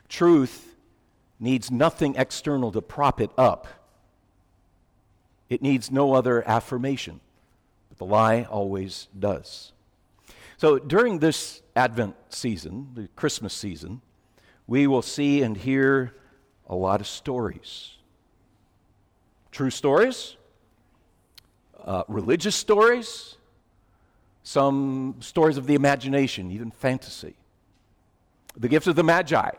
Truth 0.09 0.77
needs 1.39 1.71
nothing 1.71 2.15
external 2.17 2.71
to 2.73 2.83
prop 2.83 3.21
it 3.21 3.31
up, 3.39 3.67
it 5.49 5.63
needs 5.63 5.91
no 5.91 6.15
other 6.15 6.47
affirmation. 6.47 7.21
The 8.01 8.07
lie 8.07 8.45
always 8.45 9.09
does. 9.19 9.73
So 10.57 10.79
during 10.79 11.19
this 11.19 11.61
Advent 11.77 12.17
season, 12.31 12.89
the 12.95 13.09
Christmas 13.09 13.53
season, 13.53 14.01
we 14.67 14.87
will 14.87 15.03
see 15.03 15.43
and 15.43 15.55
hear 15.55 16.15
a 16.67 16.75
lot 16.75 17.03
of 17.03 17.07
stories. 17.07 17.99
True 19.53 19.69
stories, 19.69 20.39
uh, 21.85 22.05
religious 22.09 22.57
stories, 22.57 23.37
some 24.43 25.17
stories 25.21 25.59
of 25.59 25.67
the 25.67 25.75
imagination, 25.75 26.51
even 26.51 26.71
fantasy. 26.71 27.37
The 28.57 28.69
Gifts 28.69 28.87
of 28.87 28.97
the 28.97 29.05
Magi, 29.05 29.51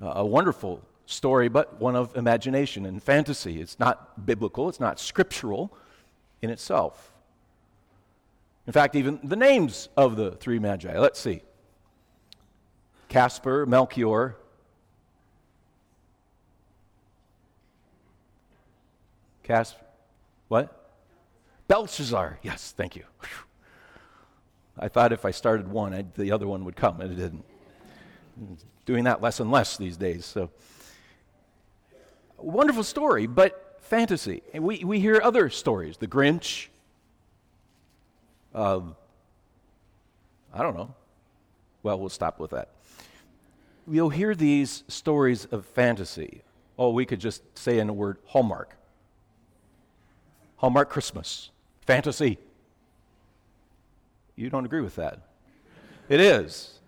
uh, 0.00 0.12
a 0.14 0.24
wonderful 0.24 0.82
story, 1.06 1.48
but 1.48 1.80
one 1.80 1.96
of 1.96 2.16
imagination 2.16 2.86
and 2.86 3.02
fantasy. 3.02 3.60
It's 3.60 3.80
not 3.80 4.24
biblical, 4.24 4.68
it's 4.68 4.78
not 4.78 5.00
scriptural 5.00 5.76
in 6.40 6.48
itself. 6.50 7.10
In 8.66 8.72
fact, 8.72 8.96
even 8.96 9.20
the 9.22 9.36
names 9.36 9.88
of 9.96 10.16
the 10.16 10.32
three 10.32 10.58
magi, 10.58 10.98
let's 10.98 11.20
see 11.20 11.42
Casper, 13.08 13.66
Melchior, 13.66 14.36
Casper, 19.42 19.84
what? 20.48 20.80
Balthazar. 21.68 22.38
Yes, 22.42 22.72
thank 22.76 22.96
you. 22.96 23.04
I 24.78 24.88
thought 24.88 25.12
if 25.12 25.24
I 25.24 25.30
started 25.30 25.68
one, 25.68 25.94
I'd, 25.94 26.14
the 26.14 26.32
other 26.32 26.46
one 26.46 26.64
would 26.64 26.76
come, 26.76 27.00
and 27.00 27.12
it 27.12 27.16
didn't. 27.16 27.44
Doing 28.86 29.04
that 29.04 29.22
less 29.22 29.40
and 29.40 29.50
less 29.50 29.76
these 29.76 29.96
days. 29.96 30.26
So, 30.26 30.50
wonderful 32.36 32.82
story, 32.82 33.26
but 33.26 33.78
fantasy. 33.80 34.42
And 34.52 34.64
we, 34.64 34.84
we 34.84 34.98
hear 34.98 35.20
other 35.22 35.48
stories. 35.48 35.96
The 35.98 36.08
Grinch. 36.08 36.68
I 38.54 38.82
don't 40.58 40.76
know. 40.76 40.94
Well, 41.82 41.98
we'll 41.98 42.08
stop 42.08 42.38
with 42.38 42.52
that. 42.52 42.70
You'll 43.86 44.10
hear 44.10 44.34
these 44.34 44.84
stories 44.88 45.44
of 45.46 45.66
fantasy. 45.66 46.42
Oh, 46.78 46.90
we 46.90 47.04
could 47.04 47.20
just 47.20 47.42
say 47.58 47.78
in 47.78 47.88
a 47.88 47.92
word 47.92 48.18
Hallmark. 48.26 48.76
Hallmark 50.56 50.88
Christmas, 50.88 51.50
fantasy. 51.82 52.38
You 54.36 54.48
don't 54.50 54.64
agree 54.64 54.80
with 54.80 54.96
that? 54.96 55.18
It 56.08 56.20
is. 56.20 56.78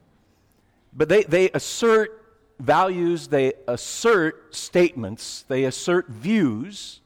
But 0.94 1.08
they, 1.08 1.24
they 1.24 1.50
assert 1.50 2.22
values, 2.58 3.28
they 3.28 3.52
assert 3.68 4.54
statements, 4.54 5.44
they 5.46 5.64
assert 5.64 6.08
views, 6.08 7.00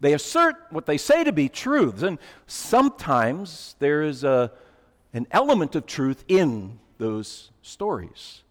they 0.00 0.12
assert 0.12 0.56
what 0.70 0.86
they 0.86 0.98
say 0.98 1.24
to 1.24 1.32
be 1.32 1.48
truths. 1.48 2.02
And 2.02 2.18
sometimes 2.46 3.76
there 3.78 4.02
is 4.02 4.24
a, 4.24 4.52
an 5.12 5.26
element 5.30 5.74
of 5.74 5.86
truth 5.86 6.24
in 6.28 6.78
those 6.98 7.50
stories. 7.62 8.42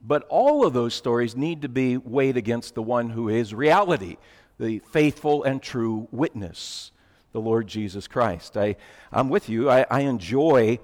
But 0.00 0.24
all 0.28 0.64
of 0.64 0.72
those 0.72 0.94
stories 0.94 1.36
need 1.36 1.62
to 1.62 1.68
be 1.68 1.96
weighed 1.96 2.36
against 2.36 2.74
the 2.74 2.82
one 2.82 3.10
who 3.10 3.28
is 3.28 3.52
reality, 3.52 4.16
the 4.58 4.78
faithful 4.78 5.42
and 5.42 5.60
true 5.60 6.08
witness, 6.12 6.92
the 7.32 7.40
Lord 7.40 7.66
Jesus 7.66 8.06
Christ. 8.06 8.56
I, 8.56 8.76
I'm 9.12 9.28
with 9.28 9.48
you. 9.48 9.68
I, 9.68 9.84
I 9.90 10.00
enjoy 10.00 10.78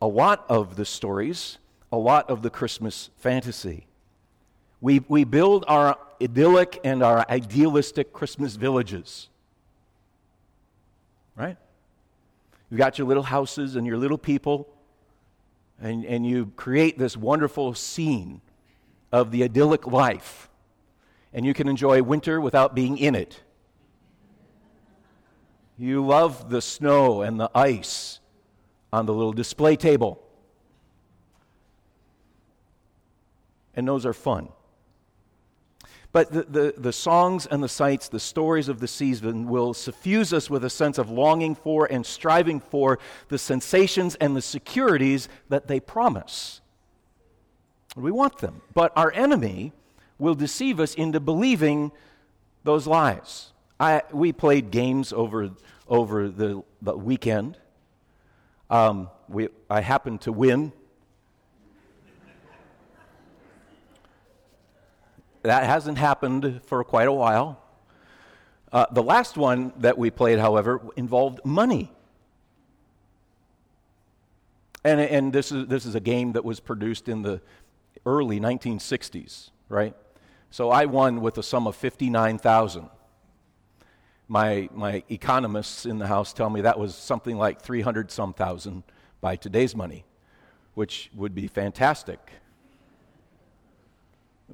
a 0.00 0.06
lot 0.06 0.44
of 0.48 0.76
the 0.76 0.84
stories, 0.84 1.58
a 1.90 1.98
lot 1.98 2.30
of 2.30 2.42
the 2.42 2.50
Christmas 2.50 3.10
fantasy. 3.16 3.86
We, 4.80 5.00
we 5.08 5.24
build 5.24 5.64
our 5.66 5.98
idyllic 6.22 6.80
and 6.84 7.02
our 7.02 7.24
idealistic 7.28 8.12
Christmas 8.12 8.56
villages. 8.56 9.28
Right? 11.36 11.56
You've 12.70 12.78
got 12.78 12.98
your 12.98 13.06
little 13.06 13.22
houses 13.22 13.76
and 13.76 13.86
your 13.86 13.96
little 13.96 14.18
people, 14.18 14.68
and, 15.80 16.04
and 16.04 16.26
you 16.26 16.52
create 16.56 16.98
this 16.98 17.16
wonderful 17.16 17.74
scene 17.74 18.40
of 19.10 19.30
the 19.30 19.42
idyllic 19.42 19.86
life. 19.86 20.48
And 21.32 21.44
you 21.46 21.54
can 21.54 21.68
enjoy 21.68 22.02
winter 22.02 22.40
without 22.40 22.74
being 22.74 22.98
in 22.98 23.14
it. 23.14 23.40
You 25.78 26.04
love 26.04 26.50
the 26.50 26.60
snow 26.60 27.22
and 27.22 27.38
the 27.38 27.50
ice 27.54 28.18
on 28.92 29.06
the 29.06 29.12
little 29.12 29.32
display 29.32 29.76
table. 29.76 30.20
And 33.76 33.86
those 33.86 34.04
are 34.04 34.12
fun. 34.12 34.48
But 36.10 36.32
the, 36.32 36.42
the, 36.44 36.74
the, 36.76 36.92
songs 36.92 37.46
and 37.46 37.62
the 37.62 37.68
sights, 37.68 38.08
the 38.08 38.18
stories 38.18 38.68
of 38.68 38.80
the 38.80 38.88
season 38.88 39.46
will 39.46 39.74
suffuse 39.74 40.32
us 40.32 40.48
with 40.48 40.64
a 40.64 40.70
sense 40.70 40.96
of 40.96 41.10
longing 41.10 41.54
for 41.54 41.84
and 41.84 42.04
striving 42.04 42.60
for 42.60 42.98
the 43.28 43.38
sensations 43.38 44.14
and 44.14 44.34
the 44.34 44.40
securities 44.40 45.28
that 45.50 45.68
they 45.68 45.80
promise. 45.80 46.62
We 47.94 48.10
want 48.10 48.38
them. 48.38 48.62
But 48.72 48.92
our 48.96 49.12
enemy 49.12 49.72
will 50.18 50.34
deceive 50.34 50.80
us 50.80 50.94
into 50.94 51.20
believing 51.20 51.92
those 52.64 52.86
lies. 52.86 53.52
I, 53.78 54.02
we 54.10 54.32
played 54.32 54.70
games 54.70 55.12
over, 55.12 55.50
over 55.86 56.28
the, 56.28 56.62
the 56.80 56.96
weekend. 56.96 57.58
Um, 58.70 59.10
we, 59.28 59.48
I 59.68 59.82
happened 59.82 60.22
to 60.22 60.32
win 60.32 60.72
That 65.48 65.64
hasn't 65.64 65.96
happened 65.96 66.60
for 66.66 66.84
quite 66.84 67.08
a 67.08 67.12
while. 67.12 67.58
Uh, 68.70 68.84
the 68.92 69.02
last 69.02 69.38
one 69.38 69.72
that 69.78 69.96
we 69.96 70.10
played, 70.10 70.38
however, 70.38 70.82
involved 70.94 71.40
money. 71.42 71.90
And, 74.84 75.00
and 75.00 75.32
this, 75.32 75.50
is, 75.50 75.66
this 75.66 75.86
is 75.86 75.94
a 75.94 76.00
game 76.00 76.32
that 76.32 76.44
was 76.44 76.60
produced 76.60 77.08
in 77.08 77.22
the 77.22 77.40
early 78.04 78.38
1960s, 78.38 79.48
right? 79.70 79.94
So 80.50 80.68
I 80.68 80.84
won 80.84 81.22
with 81.22 81.38
a 81.38 81.42
sum 81.42 81.66
of 81.66 81.74
59,000. 81.76 82.90
My, 84.28 84.68
my 84.74 85.02
economists 85.08 85.86
in 85.86 85.98
the 85.98 86.08
house 86.08 86.34
tell 86.34 86.50
me 86.50 86.60
that 86.60 86.78
was 86.78 86.94
something 86.94 87.38
like 87.38 87.62
300 87.62 88.10
some 88.10 88.34
thousand 88.34 88.82
by 89.22 89.36
today's 89.36 89.74
money, 89.74 90.04
which 90.74 91.10
would 91.14 91.34
be 91.34 91.46
fantastic. 91.46 92.32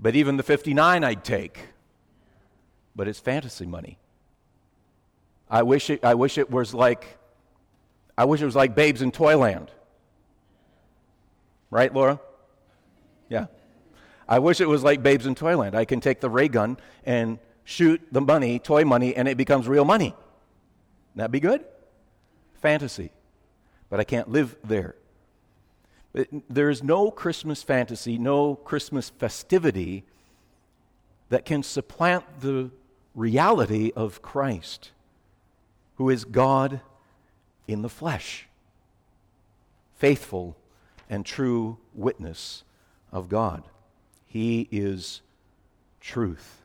But 0.01 0.17
even 0.17 0.37
the 0.37 0.43
59 0.43 1.05
I'd 1.05 1.25
take. 1.25 1.69
But 2.97 3.09
it's 3.09 3.21
fantasy 3.21 3.67
money. 3.67 3.99
I 5.51 5.63
wish 5.63 5.91
it, 5.91 6.05
I 6.05 6.15
wish 6.15 6.39
it 6.39 6.51
was 6.51 6.75
like 6.75 7.19
I 8.17 8.25
wish 8.25 8.41
it 8.41 8.45
was 8.45 8.57
like 8.57 8.75
Babes 8.75 9.03
in 9.03 9.11
Toyland. 9.11 9.71
Right, 11.71 11.93
Laura? 11.93 12.21
Yeah. 13.29 13.47
I 14.29 14.39
wish 14.39 14.61
it 14.61 14.69
was 14.69 14.85
like 14.85 15.03
Babes 15.03 15.27
in 15.27 15.35
Toyland. 15.35 15.75
I 15.75 15.85
can 15.85 16.01
take 16.01 16.21
the 16.21 16.31
ray 16.31 16.49
gun 16.49 16.79
and 17.05 17.39
shoot 17.65 18.01
the 18.13 18.21
money, 18.21 18.59
toy 18.59 18.85
money, 18.85 19.17
and 19.17 19.27
it 19.27 19.37
becomes 19.37 19.67
real 19.67 19.85
money. 19.85 20.15
That'd 21.17 21.33
be 21.33 21.41
good? 21.41 21.65
Fantasy. 22.63 23.11
But 23.91 24.01
I 24.01 24.05
can't 24.05 24.29
live 24.29 24.57
there. 24.65 24.95
There 26.49 26.71
is 26.71 26.83
no 26.83 27.11
Christmas 27.11 27.63
fantasy, 27.65 28.19
no 28.19 28.55
Christmas 28.55 29.11
festivity 29.11 30.05
that 31.29 31.45
can 31.45 31.65
supplant 31.65 32.41
the 32.41 32.71
reality 33.17 33.91
of 33.97 34.23
Christ, 34.23 34.93
who 35.97 36.09
is 36.11 36.25
God 36.25 36.81
in 37.67 37.83
the 37.83 37.89
flesh, 37.89 38.47
faithful 39.97 40.57
and 41.11 41.27
true 41.27 41.79
witness 41.93 42.63
of 43.11 43.29
God. 43.29 43.65
He 44.25 44.69
is 44.71 45.21
truth. 46.01 46.63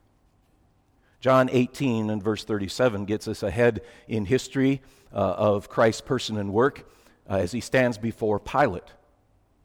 John 1.21 1.49
18 1.51 2.11
and 2.11 2.21
verse 2.21 2.43
37 2.43 3.05
gets 3.05 3.27
us 3.27 3.41
ahead 3.41 3.81
in 4.07 4.25
history 4.25 4.81
uh, 5.11 5.17
of 5.17 5.69
Christ's 5.69 6.01
person 6.01 6.37
and 6.37 6.53
work 6.53 6.87
uh, 7.27 7.37
as 7.37 7.51
he 7.51 7.61
stands 7.61 7.97
before 7.97 8.39
Pilate 8.39 8.93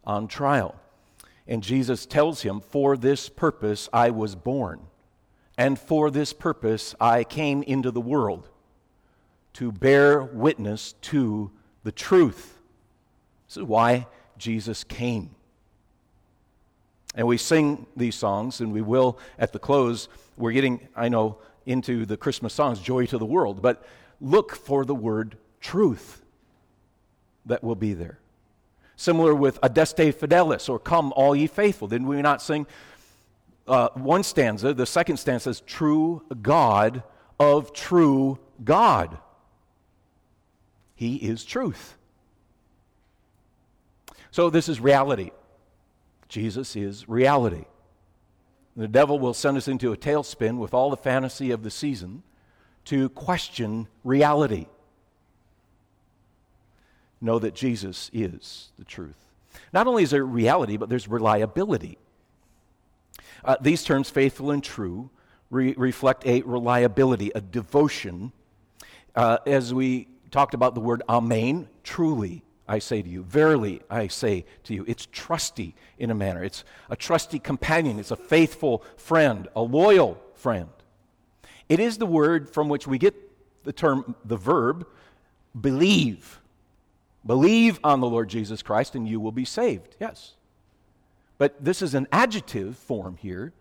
on 0.06 0.28
trial. 0.28 0.74
And 1.46 1.62
Jesus 1.62 2.06
tells 2.06 2.42
him, 2.42 2.60
For 2.60 2.96
this 2.96 3.28
purpose 3.28 3.88
I 3.92 4.10
was 4.10 4.34
born, 4.34 4.80
and 5.58 5.78
for 5.78 6.10
this 6.10 6.32
purpose 6.32 6.94
I 7.00 7.24
came 7.24 7.62
into 7.62 7.90
the 7.90 8.00
world 8.00 8.48
to 9.54 9.70
bear 9.70 10.22
witness 10.22 10.94
to 11.02 11.50
the 11.84 11.92
truth. 11.92 12.58
This 13.46 13.58
is 13.58 13.62
why 13.62 14.06
Jesus 14.36 14.84
came. 14.84 15.30
And 17.14 17.26
we 17.26 17.36
sing 17.36 17.86
these 17.96 18.16
songs, 18.16 18.60
and 18.60 18.72
we 18.72 18.82
will 18.82 19.18
at 19.38 19.52
the 19.52 19.60
close. 19.60 20.08
We're 20.36 20.52
getting, 20.52 20.88
I 20.96 21.08
know, 21.08 21.38
into 21.64 22.04
the 22.04 22.16
Christmas 22.16 22.52
songs, 22.52 22.80
Joy 22.80 23.06
to 23.06 23.18
the 23.18 23.26
World, 23.26 23.62
but 23.62 23.84
look 24.20 24.56
for 24.56 24.84
the 24.84 24.94
word 24.94 25.36
truth 25.60 26.22
that 27.46 27.62
will 27.62 27.76
be 27.76 27.94
there. 27.94 28.18
Similar 28.96 29.34
with 29.34 29.58
Adeste 29.62 30.12
Fideles 30.12 30.68
or 30.68 30.78
Come 30.78 31.12
All 31.16 31.34
Ye 31.34 31.46
Faithful. 31.46 31.88
Didn't 31.88 32.06
we 32.06 32.20
not 32.22 32.40
sing 32.40 32.66
uh, 33.66 33.88
one 33.94 34.22
stanza? 34.22 34.72
The 34.74 34.86
second 34.86 35.16
stanza 35.16 35.54
says, 35.54 35.60
True 35.60 36.22
God 36.42 37.02
of 37.38 37.72
true 37.72 38.38
God. 38.62 39.18
He 40.94 41.16
is 41.16 41.44
truth. 41.44 41.96
So 44.30 44.50
this 44.50 44.68
is 44.68 44.80
reality. 44.80 45.30
Jesus 46.28 46.76
is 46.76 47.08
reality. 47.08 47.64
The 48.76 48.88
devil 48.88 49.18
will 49.18 49.34
send 49.34 49.56
us 49.56 49.68
into 49.68 49.92
a 49.92 49.96
tailspin 49.96 50.58
with 50.58 50.74
all 50.74 50.90
the 50.90 50.96
fantasy 50.96 51.50
of 51.50 51.62
the 51.62 51.70
season 51.70 52.22
to 52.86 53.08
question 53.10 53.88
reality 54.02 54.66
know 57.20 57.38
that 57.38 57.54
Jesus 57.54 58.10
is 58.12 58.70
the 58.78 58.84
truth. 58.84 59.16
Not 59.72 59.86
only 59.86 60.02
is 60.02 60.10
there 60.10 60.24
reality, 60.24 60.76
but 60.76 60.88
there's 60.88 61.08
reliability. 61.08 61.98
Uh, 63.44 63.56
these 63.60 63.84
terms, 63.84 64.10
faithful 64.10 64.50
and 64.50 64.62
true, 64.62 65.10
re- 65.50 65.74
reflect 65.76 66.26
a 66.26 66.42
reliability, 66.42 67.30
a 67.34 67.40
devotion. 67.40 68.32
Uh, 69.14 69.38
as 69.46 69.72
we 69.72 70.08
talked 70.30 70.54
about 70.54 70.74
the 70.74 70.80
word 70.80 71.02
amen, 71.08 71.68
truly, 71.82 72.42
I 72.66 72.78
say 72.78 73.02
to 73.02 73.08
you, 73.08 73.22
verily, 73.22 73.82
I 73.90 74.08
say 74.08 74.46
to 74.64 74.74
you. 74.74 74.84
It's 74.88 75.06
trusty 75.12 75.74
in 75.98 76.10
a 76.10 76.14
manner. 76.14 76.42
It's 76.42 76.64
a 76.88 76.96
trusty 76.96 77.38
companion. 77.38 77.98
It's 77.98 78.10
a 78.10 78.16
faithful 78.16 78.82
friend, 78.96 79.48
a 79.54 79.60
loyal 79.60 80.20
friend. 80.34 80.70
It 81.68 81.78
is 81.78 81.98
the 81.98 82.06
word 82.06 82.48
from 82.48 82.68
which 82.68 82.86
we 82.86 82.98
get 82.98 83.14
the 83.64 83.72
term, 83.72 84.14
the 84.24 84.36
verb, 84.36 84.86
believe. 85.58 86.40
Believe 87.26 87.80
on 87.82 88.00
the 88.00 88.08
Lord 88.08 88.28
Jesus 88.28 88.62
Christ 88.62 88.94
and 88.94 89.08
you 89.08 89.18
will 89.20 89.32
be 89.32 89.44
saved. 89.44 89.96
Yes. 90.00 90.34
But 91.38 91.62
this 91.64 91.82
is 91.82 91.94
an 91.94 92.06
adjective 92.12 92.76
form 92.76 93.16
here. 93.16 93.52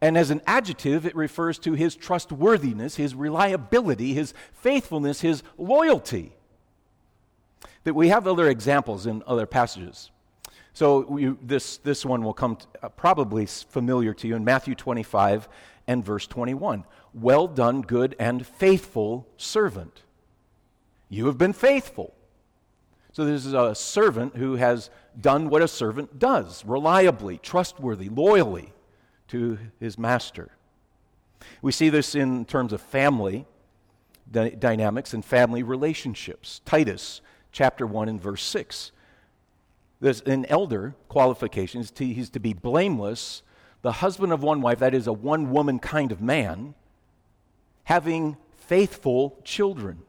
And 0.00 0.16
as 0.16 0.30
an 0.30 0.40
adjective, 0.46 1.04
it 1.04 1.14
refers 1.14 1.58
to 1.60 1.74
his 1.74 1.94
trustworthiness, 1.94 2.96
his 2.96 3.14
reliability, 3.14 4.14
his 4.14 4.34
faithfulness, 4.52 5.20
his 5.20 5.42
loyalty. 5.58 6.32
That 7.84 7.94
we 7.94 8.08
have 8.08 8.26
other 8.26 8.48
examples 8.48 9.06
in 9.06 9.22
other 9.26 9.46
passages. 9.46 10.10
So 10.72 11.00
we, 11.00 11.34
this, 11.42 11.78
this 11.78 12.04
one 12.04 12.22
will 12.22 12.32
come 12.32 12.56
to, 12.56 12.66
uh, 12.82 12.88
probably 12.88 13.46
familiar 13.46 14.14
to 14.14 14.28
you 14.28 14.36
in 14.36 14.44
Matthew 14.44 14.74
25 14.74 15.48
and 15.86 16.04
verse 16.04 16.26
21. 16.26 16.84
Well 17.12 17.48
done, 17.48 17.82
good 17.82 18.16
and 18.18 18.46
faithful 18.46 19.26
servant. 19.36 20.02
You 21.08 21.26
have 21.26 21.36
been 21.36 21.52
faithful. 21.52 22.14
So 23.20 23.26
this 23.26 23.44
is 23.44 23.52
a 23.52 23.74
servant 23.74 24.34
who 24.34 24.54
has 24.54 24.88
done 25.20 25.50
what 25.50 25.60
a 25.60 25.68
servant 25.68 26.18
does 26.18 26.64
reliably, 26.64 27.36
trustworthy, 27.36 28.08
loyally 28.08 28.72
to 29.28 29.58
his 29.78 29.98
master. 29.98 30.52
We 31.60 31.70
see 31.70 31.90
this 31.90 32.14
in 32.14 32.46
terms 32.46 32.72
of 32.72 32.80
family 32.80 33.44
dy- 34.30 34.56
dynamics 34.58 35.12
and 35.12 35.22
family 35.22 35.62
relationships. 35.62 36.62
Titus 36.64 37.20
chapter 37.52 37.86
1 37.86 38.08
and 38.08 38.18
verse 38.18 38.42
6. 38.42 38.90
There's 40.00 40.22
an 40.22 40.46
elder 40.46 40.94
qualifications. 41.10 41.90
To, 41.90 42.06
he's 42.06 42.30
to 42.30 42.40
be 42.40 42.54
blameless, 42.54 43.42
the 43.82 43.92
husband 43.92 44.32
of 44.32 44.42
one 44.42 44.62
wife, 44.62 44.78
that 44.78 44.94
is 44.94 45.06
a 45.06 45.12
one 45.12 45.50
woman 45.50 45.78
kind 45.78 46.10
of 46.10 46.22
man, 46.22 46.72
having 47.84 48.38
faithful 48.56 49.38
children 49.44 50.04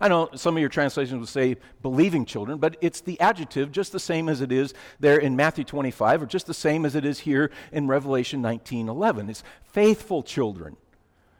I 0.00 0.08
know 0.08 0.28
some 0.34 0.56
of 0.56 0.60
your 0.60 0.68
translations 0.68 1.18
will 1.18 1.26
say 1.26 1.56
believing 1.82 2.24
children, 2.24 2.58
but 2.58 2.76
it's 2.80 3.00
the 3.00 3.18
adjective 3.20 3.70
just 3.70 3.92
the 3.92 4.00
same 4.00 4.28
as 4.28 4.40
it 4.40 4.50
is 4.50 4.74
there 5.00 5.18
in 5.18 5.36
Matthew 5.36 5.64
25, 5.64 6.22
or 6.22 6.26
just 6.26 6.46
the 6.46 6.54
same 6.54 6.84
as 6.84 6.94
it 6.94 7.04
is 7.04 7.20
here 7.20 7.50
in 7.72 7.86
Revelation 7.86 8.42
19 8.42 8.88
11. 8.88 9.30
It's 9.30 9.44
faithful 9.64 10.22
children. 10.22 10.76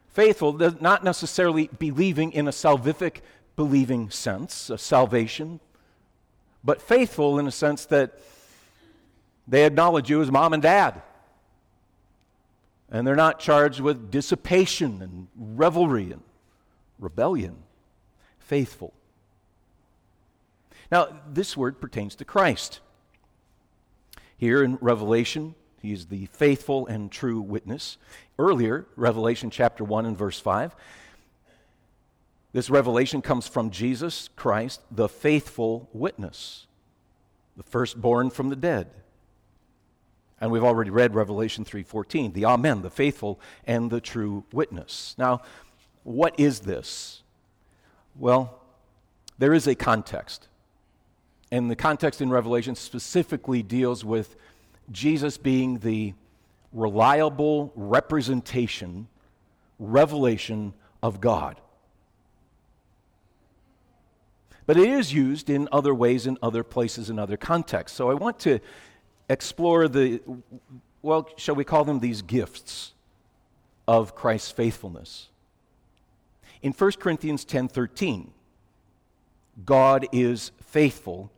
Faithful, 0.07 0.53
not 0.79 1.03
necessarily 1.03 1.69
believing 1.77 2.31
in 2.31 2.47
a 2.47 2.51
salvific 2.51 3.17
believing 3.57 4.09
sense 4.09 4.69
of 4.69 4.79
salvation, 4.79 5.59
but 6.63 6.81
faithful 6.81 7.37
in 7.37 7.47
a 7.47 7.51
sense 7.51 7.85
that 7.87 8.17
they 9.47 9.65
acknowledge 9.65 10.09
you 10.09 10.21
as 10.21 10.31
mom 10.31 10.53
and 10.53 10.63
dad. 10.63 11.01
And 12.89 13.05
they're 13.05 13.15
not 13.15 13.39
charged 13.39 13.79
with 13.79 14.09
dissipation 14.09 15.01
and 15.01 15.27
revelry 15.35 16.11
and 16.11 16.21
rebellion. 16.99 17.57
Faithful. 18.45 18.93
Now, 20.91 21.19
this 21.27 21.57
word 21.57 21.81
pertains 21.81 22.15
to 22.15 22.25
Christ. 22.25 22.79
Here 24.37 24.63
in 24.63 24.77
Revelation, 24.81 25.55
he 25.81 25.91
is 25.91 26.05
the 26.05 26.27
faithful 26.27 26.85
and 26.85 27.11
true 27.11 27.41
witness. 27.41 27.97
Earlier, 28.37 28.85
Revelation 28.95 29.49
chapter 29.49 29.83
1 29.83 30.05
and 30.05 30.15
verse 30.15 30.39
5, 30.39 30.75
this 32.53 32.69
revelation 32.69 33.21
comes 33.21 33.47
from 33.47 33.71
Jesus 33.71 34.29
Christ, 34.35 34.81
the 34.91 35.09
faithful 35.09 35.89
witness, 35.91 36.67
the 37.57 37.63
firstborn 37.63 38.29
from 38.29 38.49
the 38.49 38.55
dead. 38.55 38.91
And 40.39 40.51
we've 40.51 40.63
already 40.63 40.91
read 40.91 41.15
Revelation 41.15 41.65
3:14, 41.65 42.33
the 42.33 42.45
Amen, 42.45 42.83
the 42.83 42.89
faithful 42.89 43.39
and 43.65 43.89
the 43.89 43.99
true 43.99 44.45
witness. 44.53 45.15
Now, 45.17 45.41
what 46.03 46.39
is 46.39 46.61
this? 46.61 47.23
Well, 48.17 48.59
there 49.37 49.53
is 49.53 49.67
a 49.67 49.75
context. 49.75 50.47
And 51.51 51.69
the 51.69 51.75
context 51.75 52.21
in 52.21 52.29
Revelation 52.29 52.75
specifically 52.75 53.61
deals 53.61 54.03
with 54.03 54.35
Jesus 54.91 55.37
being 55.37 55.79
the 55.79 56.13
reliable 56.73 57.71
representation, 57.75 59.07
revelation 59.79 60.73
of 61.01 61.21
God. 61.21 61.59
But 64.65 64.77
it 64.77 64.89
is 64.89 65.13
used 65.13 65.49
in 65.49 65.69
other 65.71 65.93
ways, 65.93 66.25
in 66.25 66.37
other 66.41 66.63
places, 66.63 67.09
in 67.09 67.19
other 67.19 67.37
contexts. 67.37 67.95
So 67.95 68.09
I 68.09 68.15
want 68.15 68.39
to 68.39 68.59
explore 69.29 69.87
the, 69.87 70.21
well, 71.01 71.29
shall 71.37 71.55
we 71.55 71.63
call 71.63 71.85
them 71.85 71.99
these 71.99 72.21
gifts 72.21 72.93
of 73.87 74.15
Christ's 74.15 74.51
faithfulness? 74.51 75.29
In 76.65 76.71
1 76.73 76.93
Corinthians 76.93 77.45
10:13, 77.45 78.31
God 79.65 80.07
is 80.11 80.51
faithful. 80.63 81.29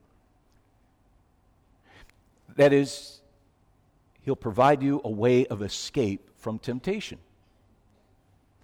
That 2.55 2.71
is, 2.71 3.19
he'll 4.21 4.37
provide 4.37 4.81
you 4.81 5.01
a 5.03 5.11
way 5.11 5.45
of 5.47 5.61
escape 5.61 6.29
from 6.37 6.59
temptation. 6.59 7.19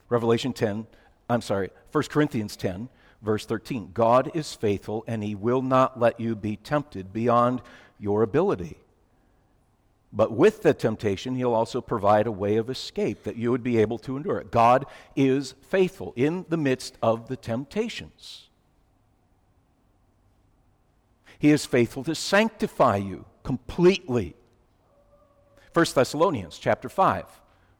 Revelation 0.07 0.53
10, 0.53 0.87
I'm 1.29 1.41
sorry, 1.41 1.69
1 1.91 2.05
Corinthians 2.05 2.55
10, 2.55 2.87
verse 3.21 3.45
13. 3.45 3.91
God 3.93 4.31
is 4.33 4.53
faithful, 4.53 5.03
and 5.05 5.21
he 5.21 5.35
will 5.35 5.61
not 5.61 5.99
let 5.99 6.17
you 6.17 6.33
be 6.33 6.55
tempted 6.55 7.11
beyond 7.11 7.61
your 7.99 8.23
ability. 8.23 8.77
But 10.15 10.31
with 10.31 10.61
the 10.61 10.75
temptation, 10.75 11.35
he'll 11.35 11.55
also 11.55 11.81
provide 11.81 12.27
a 12.27 12.31
way 12.31 12.57
of 12.57 12.69
escape 12.69 13.23
that 13.23 13.35
you 13.35 13.49
would 13.49 13.63
be 13.63 13.79
able 13.79 13.97
to 13.99 14.15
endure 14.15 14.37
it. 14.37 14.51
God 14.51 14.85
is 15.15 15.55
faithful 15.63 16.13
in 16.15 16.45
the 16.49 16.57
midst 16.57 16.99
of 17.01 17.27
the 17.27 17.35
temptations. 17.35 18.49
He 21.39 21.49
is 21.49 21.65
faithful 21.65 22.03
to 22.03 22.13
sanctify 22.13 22.97
you 22.97 23.25
completely. 23.41 24.35
1 25.73 25.85
Thessalonians 25.95 26.59
chapter 26.59 26.89
5, 26.89 27.25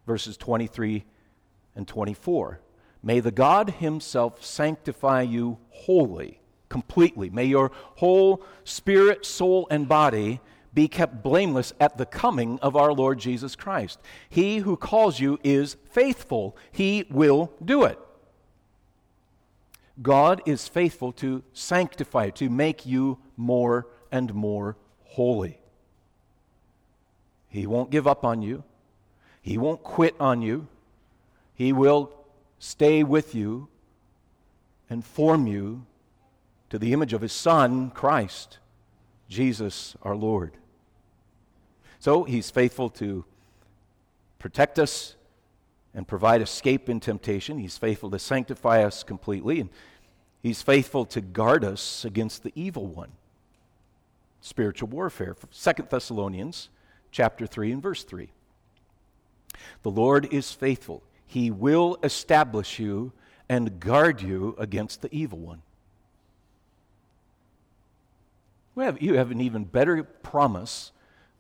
verses 0.08 0.36
23 0.36 1.06
and 1.76 1.88
24. 1.88 2.60
May 3.04 3.20
the 3.20 3.32
God 3.32 3.70
Himself 3.70 4.44
sanctify 4.44 5.22
you 5.22 5.60
wholly, 5.70 6.40
completely. 6.68 7.30
May 7.30 7.46
your 7.46 7.72
whole 7.98 8.44
spirit, 8.64 9.24
soul, 9.24 9.68
and 9.70 9.88
body 9.88 10.42
be 10.74 10.88
kept 10.88 11.22
blameless 11.22 11.74
at 11.80 11.98
the 11.98 12.06
coming 12.06 12.60
of 12.62 12.76
our 12.76 12.94
Lord 12.94 13.20
Jesus 13.20 13.56
Christ. 13.56 14.00
He 14.30 14.58
who 14.58 14.76
calls 14.76 15.20
you 15.20 15.40
is 15.44 15.78
faithful, 15.92 16.58
He 16.72 17.06
will 17.10 17.52
do 17.64 17.84
it. 17.84 18.00
God 20.02 20.42
is 20.46 20.68
faithful 20.68 21.12
to 21.14 21.44
sanctify, 21.54 22.32
to 22.32 22.50
make 22.50 22.86
you 22.86 23.20
more 23.38 23.88
and 24.12 24.34
more 24.34 24.76
holy. 25.04 25.60
He 27.48 27.68
won't 27.68 27.92
give 27.92 28.08
up 28.08 28.26
on 28.26 28.42
you. 28.42 28.64
He 29.42 29.58
won't 29.58 29.84
quit 29.84 30.16
on 30.20 30.42
you. 30.42 30.68
He 31.54 31.72
will 31.72 32.12
stay 32.58 33.04
with 33.04 33.36
you 33.36 33.68
and 34.90 35.06
form 35.06 35.46
you 35.46 35.86
to 36.72 36.80
the 36.80 36.94
image 36.94 37.14
of 37.14 37.22
his 37.22 37.34
Son, 37.34 37.92
Christ, 37.92 38.58
Jesus 39.30 39.96
our 40.02 40.16
Lord. 40.16 40.54
So 42.04 42.26
he's 42.26 42.52
faithful 42.52 42.90
to 42.90 43.24
protect 44.38 44.78
us 44.78 45.16
and 45.96 46.06
provide 46.06 46.42
escape 46.42 46.90
in 46.90 47.00
temptation. 47.00 47.58
He's 47.58 47.78
faithful 47.78 48.12
to 48.12 48.20
sanctify 48.20 48.84
us 48.84 49.04
completely, 49.04 49.62
and 49.62 49.70
he's 50.42 50.62
faithful 50.62 51.06
to 51.06 51.22
guard 51.22 51.64
us 51.64 52.04
against 52.04 52.44
the 52.44 52.52
evil 52.56 52.88
one. 52.88 53.14
Spiritual 54.42 54.90
warfare. 54.90 55.38
Second 55.50 55.88
Thessalonians 55.90 56.68
chapter 57.10 57.48
3 57.48 57.72
and 57.72 57.82
verse 57.82 58.04
3. 58.04 58.28
The 59.84 59.92
Lord 59.92 60.28
is 60.34 60.52
faithful 60.52 61.04
he 61.26 61.52
will 61.52 61.98
establish 62.04 62.80
you 62.80 63.14
and 63.48 63.80
guard 63.80 64.22
you 64.22 64.58
against 64.60 65.02
the 65.02 65.16
evil 65.16 65.40
one. 65.40 65.62
You 69.00 69.14
have 69.14 69.32
an 69.32 69.40
even 69.40 69.64
better 69.64 70.04
promise 70.04 70.92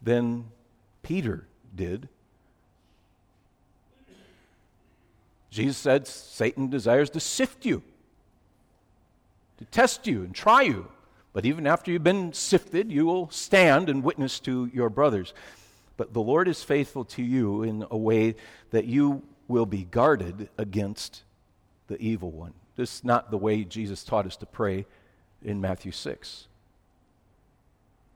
than 0.04 0.46
Peter 1.02 1.48
did. 1.76 2.10
Jesus 5.50 5.78
said 5.78 6.08
Satan 6.08 6.70
desires 6.70 7.10
to 7.12 7.20
sift 7.20 7.66
you, 7.66 7.84
to 9.60 9.66
test 9.66 10.08
you 10.08 10.24
and 10.24 10.34
try 10.34 10.63
you. 10.63 10.88
But 11.32 11.46
even 11.46 11.66
after 11.66 11.92
you've 11.92 12.04
been 12.04 12.34
sifted, 12.34 12.92
you 12.92 13.06
will 13.06 13.30
stand 13.30 13.89
and 13.89 14.04
witness 14.04 14.39
to 14.42 14.70
your 14.74 14.89
brothers. 14.89 15.34
But 15.98 16.13
the 16.13 16.22
Lord 16.22 16.48
is 16.48 16.63
faithful 16.63 17.06
to 17.06 17.24
you 17.24 17.63
in 17.63 17.86
a 17.89 17.98
way 17.98 18.36
that 18.72 18.86
you 18.86 19.24
will 19.48 19.66
be 19.66 19.84
guarded 19.84 20.50
against 20.58 21.24
the 21.88 22.00
evil 22.00 22.32
one. 22.32 22.54
This 22.76 22.96
is 22.96 23.04
not 23.04 23.30
the 23.30 23.38
way 23.38 23.63
Jesus 23.63 24.04
taught 24.04 24.26
us 24.26 24.36
to 24.38 24.46
pray 24.46 24.86
in 25.44 25.62
Matthew 25.62 25.92
6. 25.92 26.48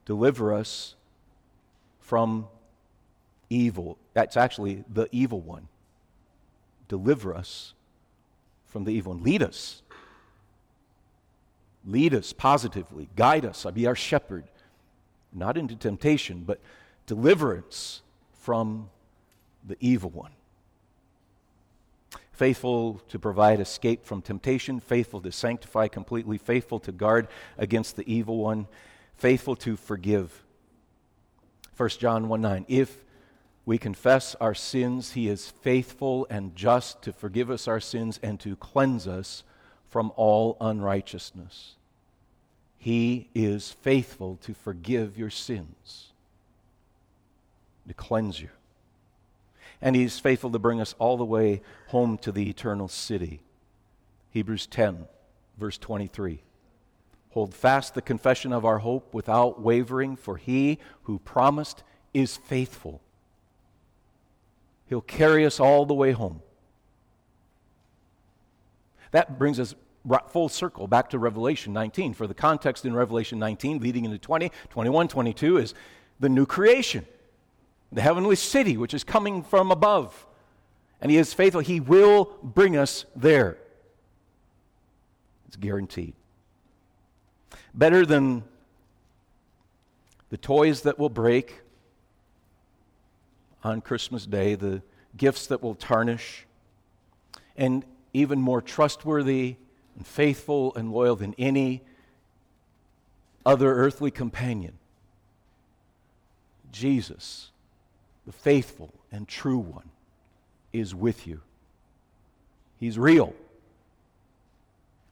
Deliver 0.06 0.54
us 0.54 0.95
from 2.07 2.47
evil. 3.49 3.97
That's 4.13 4.37
actually 4.37 4.85
the 4.91 5.09
evil 5.11 5.41
one. 5.41 5.67
Deliver 6.87 7.35
us 7.35 7.73
from 8.65 8.85
the 8.85 8.91
evil 8.91 9.13
one. 9.13 9.23
Lead 9.23 9.43
us. 9.43 9.81
Lead 11.85 12.13
us 12.13 12.31
positively. 12.31 13.09
Guide 13.17 13.43
us. 13.43 13.65
Be 13.73 13.85
our 13.85 13.95
shepherd. 13.95 14.45
Not 15.33 15.57
into 15.57 15.75
temptation, 15.75 16.43
but 16.45 16.61
deliverance 17.05 18.01
from 18.31 18.89
the 19.67 19.75
evil 19.81 20.09
one 20.09 20.31
faithful 22.31 23.01
to 23.09 23.17
provide 23.17 23.59
escape 23.59 24.05
from 24.05 24.21
temptation, 24.21 24.79
faithful 24.79 25.19
to 25.19 25.31
sanctify 25.31 25.87
completely, 25.87 26.37
faithful 26.37 26.79
to 26.79 26.91
guard 26.91 27.27
against 27.57 27.95
the 27.95 28.13
evil 28.13 28.37
one, 28.37 28.67
faithful 29.15 29.55
to 29.55 29.75
forgive. 29.75 30.43
1 31.77 31.89
John 31.89 32.27
1 32.27 32.41
9. 32.41 32.65
If 32.67 33.03
we 33.65 33.77
confess 33.77 34.35
our 34.35 34.55
sins, 34.55 35.13
he 35.13 35.27
is 35.27 35.49
faithful 35.49 36.25
and 36.29 36.55
just 36.55 37.01
to 37.03 37.13
forgive 37.13 37.49
us 37.51 37.67
our 37.67 37.79
sins 37.79 38.19
and 38.23 38.39
to 38.39 38.55
cleanse 38.55 39.07
us 39.07 39.43
from 39.89 40.11
all 40.15 40.57
unrighteousness. 40.59 41.75
He 42.77 43.29
is 43.35 43.71
faithful 43.81 44.37
to 44.43 44.53
forgive 44.53 45.17
your 45.17 45.29
sins, 45.29 46.11
to 47.87 47.93
cleanse 47.93 48.41
you 48.41 48.49
and 49.81 49.95
he's 49.95 50.19
faithful 50.19 50.51
to 50.51 50.59
bring 50.59 50.81
us 50.81 50.95
all 50.99 51.17
the 51.17 51.25
way 51.25 51.61
home 51.87 52.17
to 52.19 52.31
the 52.31 52.49
eternal 52.49 52.87
city. 52.87 53.41
Hebrews 54.31 54.67
10, 54.67 55.05
verse 55.57 55.77
23. 55.77 56.41
Hold 57.38 57.54
fast 57.54 57.93
the 57.93 58.02
confession 58.02 58.52
of 58.52 58.65
our 58.65 58.80
hope 58.80 59.13
without 59.13 59.62
wavering, 59.62 60.15
for 60.15 60.38
he 60.38 60.80
who 61.04 61.19
promised 61.19 61.84
is 62.12 62.36
faithful. 62.36 63.00
He'll 64.88 65.02
carry 65.02 65.45
us 65.45 65.60
all 65.60 65.86
the 65.86 65.93
way 65.93 66.13
home. 66.13 66.41
That 69.12 69.38
brings 69.38 69.60
us 69.60 69.76
full 70.30 70.50
circle 70.50 70.88
back 70.88 71.12
to 71.12 71.19
Revelation 71.19 71.73
19. 71.73 72.15
For 72.15 72.26
the 72.26 72.34
context 72.34 72.86
in 72.86 72.95
Revelation 72.95 73.38
19, 73.38 73.82
leading 73.82 74.06
into 74.06 74.17
20, 74.17 74.52
21, 74.71 75.08
22, 75.08 75.58
is 75.58 75.76
the 76.19 76.30
new 76.30 76.47
creation, 76.47 77.06
the 77.91 78.02
heavenly 78.02 78.36
city, 78.36 78.78
which 78.78 78.95
is 78.95 79.04
coming 79.04 79.43
from 79.43 79.69
above. 79.69 80.26
And 81.00 81.12
He 81.12 81.19
is 81.19 81.36
faithful. 81.36 81.62
He 81.62 81.82
will 81.82 82.36
bring 82.41 82.76
us 82.76 83.06
there. 83.15 83.60
It's 85.45 85.56
guaranteed. 85.56 86.15
Better 87.77 88.07
than 88.07 88.43
the 90.31 90.37
toys 90.37 90.81
that 90.81 90.97
will 90.97 91.09
break 91.09 91.61
on 93.63 93.81
Christmas 93.81 94.25
Day, 94.25 94.55
the 94.55 94.81
gifts 95.15 95.45
that 95.47 95.61
will 95.61 95.75
tarnish, 95.75 96.47
and 97.55 97.85
even 98.13 98.41
more 98.41 98.63
trustworthy 98.63 99.57
and 99.95 100.07
faithful 100.07 100.75
and 100.75 100.91
loyal 100.91 101.15
than 101.15 101.35
any 101.37 101.83
other 103.45 103.73
earthly 103.75 104.09
companion. 104.09 104.73
Jesus, 106.71 107.51
the 108.25 108.33
faithful 108.33 108.91
and 109.11 109.27
true 109.27 109.59
one, 109.59 109.89
is 110.73 110.95
with 110.95 111.27
you. 111.27 111.41
He's 112.79 112.97
real 112.97 113.35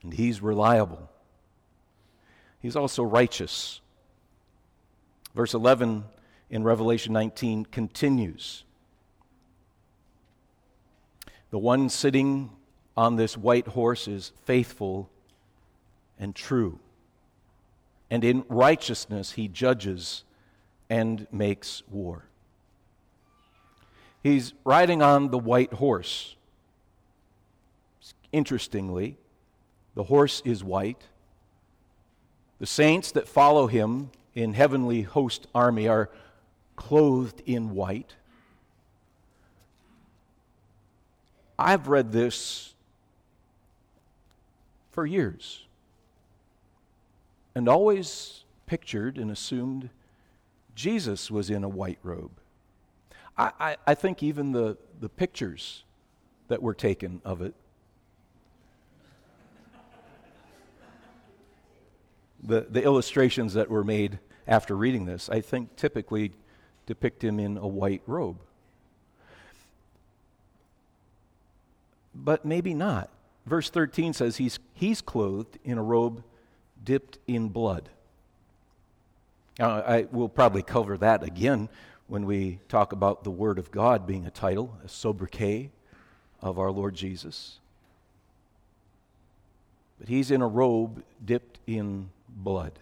and 0.03 0.13
he's 0.13 0.41
reliable. 0.41 1.09
He's 2.65 2.75
also 2.75 3.03
righteous. 3.03 3.79
Verse 5.35 5.53
11 5.53 6.03
in 6.49 6.63
Revelation 6.63 7.13
19 7.13 7.65
continues. 7.65 8.63
The 11.51 11.59
one 11.59 11.89
sitting 11.89 12.49
on 12.97 13.17
this 13.17 13.37
white 13.37 13.67
horse 13.67 14.07
is 14.07 14.31
faithful 14.45 15.11
and 16.17 16.33
true. 16.33 16.79
And 18.09 18.23
in 18.23 18.43
righteousness 18.49 19.33
he 19.33 19.47
judges 19.47 20.23
and 20.89 21.27
makes 21.31 21.83
war. 21.87 22.25
He's 24.23 24.55
riding 24.63 25.03
on 25.03 25.29
the 25.29 25.37
white 25.37 25.73
horse. 25.73 26.35
Interestingly, 28.31 29.19
the 29.93 30.05
horse 30.05 30.41
is 30.43 30.63
white. 30.63 31.03
The 32.65 32.71
saints 32.71 33.11
that 33.11 33.27
follow 33.27 33.67
him 33.67 34.09
in 34.33 34.55
heavenly 34.55 35.03
host 35.03 35.45
army 35.53 35.87
are 35.87 36.09
clothed 36.75 37.43
in 37.45 37.75
white. 37.75 38.15
I've 41.59 41.87
read 41.87 42.11
this 42.11 42.73
for 44.89 45.05
years 45.05 45.67
and 47.53 47.69
always 47.69 48.45
pictured 48.65 49.19
and 49.19 49.29
assumed 49.29 49.91
Jesus 50.73 51.29
was 51.29 51.51
in 51.51 51.63
a 51.63 51.69
white 51.69 51.99
robe. 52.01 52.31
I, 53.37 53.51
I, 53.59 53.77
I, 53.85 53.93
think 53.93 54.23
even 54.23 54.53
the, 54.53 54.75
the 54.99 55.09
pictures 55.09 55.83
that 56.47 56.63
were 56.63 56.73
taken 56.73 57.21
of 57.23 57.43
it, 57.43 57.53
the, 62.43 62.67
the 62.69 62.83
illustrations 62.83 63.53
that 63.53 63.69
were 63.69 63.83
made 63.83 64.19
after 64.47 64.75
reading 64.75 65.05
this, 65.05 65.29
I 65.29 65.41
think 65.41 65.75
typically 65.75 66.31
depict 66.85 67.23
him 67.23 67.39
in 67.39 67.57
a 67.57 67.67
white 67.67 68.01
robe. 68.05 68.37
But 72.13 72.45
maybe 72.45 72.73
not. 72.73 73.09
Verse 73.45 73.69
13 73.69 74.13
says 74.13 74.37
he's, 74.37 74.59
he's 74.73 75.01
clothed 75.01 75.57
in 75.63 75.77
a 75.77 75.83
robe 75.83 76.23
dipped 76.83 77.17
in 77.27 77.49
blood. 77.49 77.89
Now, 79.59 79.81
I 79.81 80.07
will 80.11 80.29
probably 80.29 80.63
cover 80.63 80.97
that 80.97 81.23
again 81.23 81.69
when 82.07 82.25
we 82.25 82.59
talk 82.69 82.91
about 82.93 83.23
the 83.23 83.31
Word 83.31 83.57
of 83.57 83.71
God 83.71 84.05
being 84.05 84.25
a 84.25 84.31
title, 84.31 84.77
a 84.83 84.89
sobriquet 84.89 85.71
of 86.41 86.59
our 86.59 86.71
Lord 86.71 86.95
Jesus. 86.95 87.59
But 89.99 90.09
he's 90.09 90.29
in 90.29 90.41
a 90.41 90.47
robe 90.47 91.03
dipped 91.23 91.59
in 91.65 92.09
blood. 92.35 92.73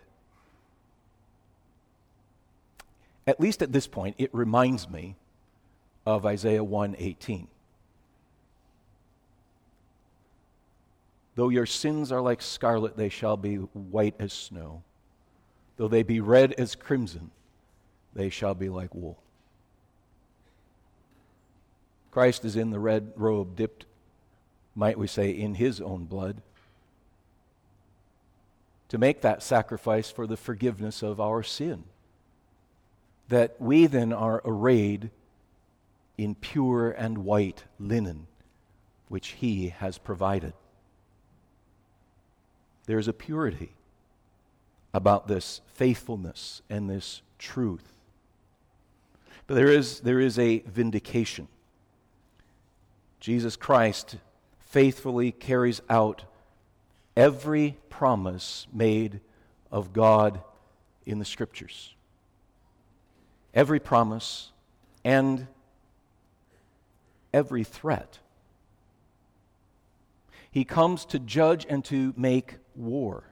At 3.26 3.39
least 3.39 3.62
at 3.62 3.72
this 3.72 3.88
point, 3.88 4.16
it 4.18 4.34
reminds 4.34 4.89
me 4.89 5.16
of 6.06 6.26
Isaiah 6.26 6.63
1:18. 6.63 7.48
Though 11.36 11.50
your 11.50 11.66
sins 11.66 12.12
are 12.12 12.22
like 12.22 12.42
scarlet, 12.42 12.98
they 12.98 13.10
shall 13.10 13.38
be 13.38 13.56
white 13.56 14.16
as 14.20 14.34
snow. 14.34 14.84
Though 15.78 15.88
they 15.88 16.04
be 16.04 16.20
red 16.20 16.54
as 16.54 16.76
crimson, 16.76 17.32
they 18.13 18.30
shall 18.30 18.54
be 18.54 18.70
like 18.70 18.94
wool. 18.94 19.18
Christ 22.12 22.46
is 22.46 22.56
in 22.56 22.70
the 22.70 22.80
red 22.80 23.13
robe, 23.16 23.56
dipped, 23.56 23.86
might 24.76 25.00
we 25.00 25.08
say, 25.08 25.32
in 25.32 25.56
his 25.56 25.82
own 25.82 26.06
blood, 26.06 26.44
to 28.94 29.00
make 29.00 29.22
that 29.22 29.42
sacrifice 29.42 30.12
for 30.12 30.28
the 30.28 30.38
forgiveness 30.38 31.02
of 31.02 31.20
our 31.20 31.42
sin. 31.42 31.84
That 33.28 33.56
we 33.60 33.88
then 33.88 34.14
are 34.14 34.40
arrayed 34.46 35.10
in 36.16 36.36
pure 36.36 36.92
and 36.92 37.26
white 37.26 37.64
linen, 37.80 38.28
which 39.08 39.30
he 39.30 39.70
has 39.70 39.98
provided. 39.98 40.54
There's 42.86 43.08
a 43.08 43.14
purity 43.14 43.72
about 44.94 45.28
this 45.28 45.62
faithfulness 45.74 46.62
and 46.70 46.88
this 46.88 47.24
truth. 47.40 47.94
But 49.48 49.56
there 49.56 49.72
is, 49.72 50.02
there 50.02 50.20
is 50.20 50.38
a 50.38 50.60
vindication. 50.68 51.48
Jesus 53.20 53.56
Christ 53.56 54.18
faithfully 54.60 55.32
carries 55.32 55.82
out 55.90 56.26
every 57.15 57.78
promise 57.89 58.67
made 58.73 59.19
of 59.71 59.93
God 59.93 60.41
in 61.06 61.19
the 61.19 61.26
Scriptures. 61.26 61.93
Every 63.54 63.80
promise 63.80 64.52
and 65.04 65.47
every 67.34 67.63
threat. 67.63 68.19
He 70.49 70.63
comes 70.63 71.06
to 71.06 71.19
judge 71.19 71.65
and 71.67 71.84
to 71.86 72.13
make 72.15 72.56
war. 72.76 73.23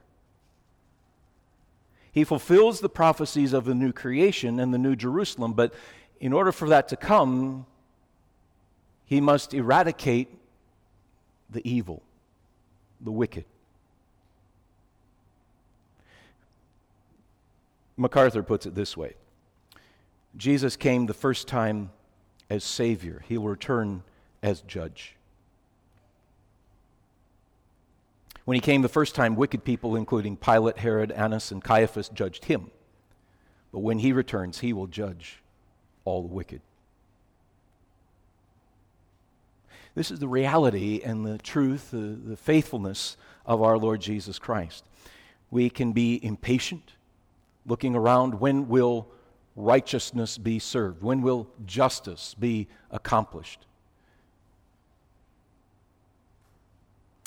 He 2.12 2.24
fulfills 2.24 2.80
the 2.80 2.90
prophecies 2.90 3.54
of 3.54 3.66
the 3.66 3.76
new 3.76 3.94
creation 3.94 4.60
and 4.60 4.74
the 4.74 4.78
new 4.78 4.96
Jerusalem, 4.96 5.54
but 5.54 5.74
in 6.20 6.34
order 6.34 6.52
for 6.52 6.70
that 6.70 6.90
to 6.90 6.98
come, 6.98 7.66
he 9.06 9.22
must 9.22 9.54
eradicate 9.54 10.30
the 11.50 11.68
evil, 11.68 12.02
the 13.00 13.12
wicked. 13.12 13.46
MacArthur 17.98 18.44
puts 18.44 18.66
it 18.66 18.76
this 18.76 18.96
way 18.96 19.14
Jesus 20.36 20.76
came 20.76 21.06
the 21.06 21.14
first 21.14 21.48
time 21.48 21.92
as 22.50 22.64
Savior, 22.64 23.24
He 23.28 23.38
will 23.38 23.50
return 23.50 24.04
as 24.44 24.62
Judge. 24.62 25.16
When 28.46 28.56
he 28.56 28.62
came 28.62 28.82
the 28.82 28.90
first 28.90 29.14
time, 29.14 29.36
wicked 29.36 29.64
people, 29.64 29.96
including 29.96 30.36
Pilate, 30.36 30.80
Herod, 30.80 31.12
Annas, 31.12 31.52
and 31.52 31.64
Caiaphas, 31.64 32.10
judged 32.10 32.46
him. 32.46 32.72
But 33.72 33.80
when 33.80 34.00
he 34.00 34.12
returns, 34.12 34.60
he 34.60 34.74
will 34.74 34.88
judge 34.88 35.42
all 36.06 36.22
the 36.24 36.34
wicked. 36.34 36.62
This 39.94 40.10
is 40.10 40.20
the 40.20 40.28
reality 40.28 41.02
and 41.04 41.26
the 41.26 41.38
truth, 41.38 41.92
the, 41.92 41.98
the 41.98 42.38
faithfulness 42.38 43.16
of 43.46 43.62
our 43.62 43.78
Lord 43.78 44.02
Jesus 44.02 44.40
Christ. 44.40 44.86
We 45.52 45.70
can 45.70 45.92
be 45.92 46.20
impatient, 46.24 46.94
looking 47.66 47.96
around 47.96 48.40
when 48.40 48.68
will 48.68 49.08
righteousness 49.56 50.38
be 50.38 50.60
served? 50.60 51.04
When 51.04 51.22
will 51.22 51.48
justice 51.66 52.36
be 52.40 52.68
accomplished? 52.90 53.66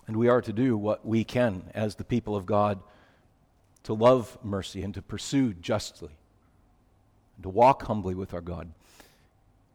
And 0.07 0.17
we 0.17 0.29
are 0.29 0.43
to 0.43 0.53
do 0.53 0.77
what 0.77 1.07
we 1.07 1.25
can 1.25 1.71
as 1.75 1.95
the 1.95 2.05
people 2.05 2.37
of 2.37 2.47
God 2.47 2.81
to 3.85 3.95
love 3.95 4.39
mercy 4.43 4.83
and 4.83 4.95
to 4.95 5.03
pursue 5.03 5.53
justly, 5.55 6.11
and 7.37 7.43
to 7.43 7.49
walk 7.49 7.83
humbly 7.85 8.15
with 8.15 8.35
our 8.35 8.41
God. 8.41 8.71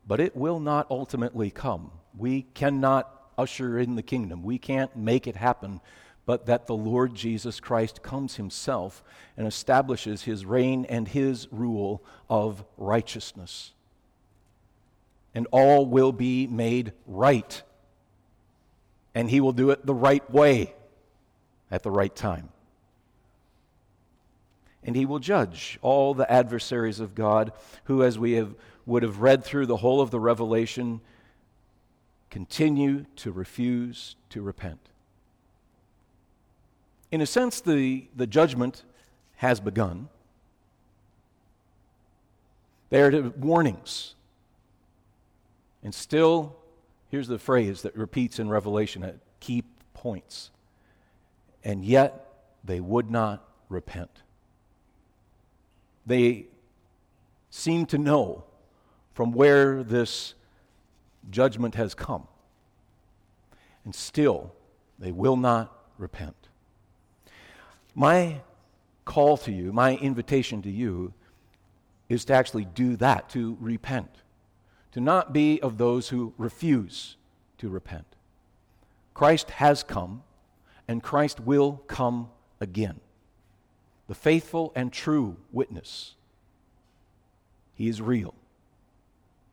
But 0.07 0.19
it 0.19 0.35
will 0.35 0.59
not 0.59 0.87
ultimately 0.89 1.51
come. 1.51 1.91
We 2.17 2.43
cannot 2.53 3.31
usher 3.37 3.79
in 3.79 3.95
the 3.95 4.03
kingdom, 4.03 4.43
we 4.43 4.57
can't 4.57 4.95
make 4.95 5.25
it 5.25 5.35
happen, 5.35 5.79
but 6.29 6.45
that 6.45 6.67
the 6.67 6.75
Lord 6.75 7.15
Jesus 7.15 7.59
Christ 7.59 8.03
comes 8.03 8.35
himself 8.35 9.03
and 9.35 9.47
establishes 9.47 10.21
his 10.21 10.45
reign 10.45 10.85
and 10.87 11.07
his 11.07 11.47
rule 11.49 12.03
of 12.29 12.63
righteousness. 12.77 13.73
And 15.33 15.47
all 15.49 15.87
will 15.87 16.11
be 16.11 16.45
made 16.45 16.93
right 17.07 17.63
and 19.15 19.27
he 19.27 19.41
will 19.41 19.53
do 19.53 19.71
it 19.71 19.87
the 19.87 19.95
right 19.95 20.29
way. 20.29 20.75
at 21.71 21.81
the 21.81 21.89
right 21.89 22.15
time. 22.15 22.49
And 24.83 24.95
he 24.95 25.07
will 25.07 25.17
judge 25.17 25.79
all 25.81 26.13
the 26.13 26.31
adversaries 26.31 26.99
of 26.99 27.15
God 27.15 27.53
who, 27.85 28.03
as 28.03 28.19
we 28.19 28.33
have, 28.33 28.53
would 28.85 29.01
have 29.01 29.19
read 29.19 29.43
through 29.43 29.65
the 29.65 29.77
whole 29.77 29.99
of 29.99 30.11
the 30.11 30.19
Revelation, 30.19 31.01
continue 32.29 33.07
to 33.15 33.31
refuse 33.31 34.15
to 34.29 34.43
repent. 34.43 34.89
In 37.11 37.21
a 37.21 37.25
sense, 37.25 37.61
the, 37.61 38.07
the 38.15 38.27
judgment 38.27 38.83
has 39.37 39.59
begun. 39.59 40.09
They 42.89 43.01
are 43.01 43.29
warnings. 43.29 44.15
And 45.83 45.93
still, 45.93 46.55
here's 47.09 47.27
the 47.27 47.39
phrase 47.39 47.81
that 47.83 47.95
repeats 47.95 48.39
in 48.39 48.49
Revelation 48.49 49.03
at 49.03 49.15
key 49.39 49.63
points. 49.93 50.51
And 51.63 51.83
yet, 51.83 52.25
they 52.63 52.79
would 52.79 53.09
not 53.09 53.47
repent. 53.69 54.21
They 56.05 56.47
seem 57.49 57.85
to 57.87 57.97
know 57.97 58.43
from 59.13 59.31
where 59.31 59.83
this 59.83 60.33
judgment 61.29 61.75
has 61.75 61.93
come. 61.93 62.27
And 63.85 63.93
still, 63.93 64.53
they 64.97 65.11
will 65.11 65.37
not 65.37 65.75
repent. 65.97 66.38
My 67.99 68.39
call 69.03 69.35
to 69.39 69.51
you, 69.51 69.73
my 69.73 69.97
invitation 69.97 70.61
to 70.61 70.71
you, 70.71 71.13
is 72.07 72.23
to 72.25 72.33
actually 72.33 72.63
do 72.63 72.95
that, 72.95 73.27
to 73.31 73.57
repent, 73.59 74.09
to 74.93 75.01
not 75.01 75.33
be 75.33 75.61
of 75.61 75.77
those 75.77 76.07
who 76.07 76.33
refuse 76.37 77.17
to 77.57 77.67
repent. 77.67 78.05
Christ 79.13 79.49
has 79.49 79.83
come, 79.83 80.23
and 80.87 81.03
Christ 81.03 81.41
will 81.41 81.83
come 81.87 82.29
again. 82.61 83.01
The 84.07 84.15
faithful 84.15 84.71
and 84.77 84.93
true 84.93 85.35
witness. 85.51 86.15
He 87.75 87.89
is 87.89 88.01
real, 88.01 88.33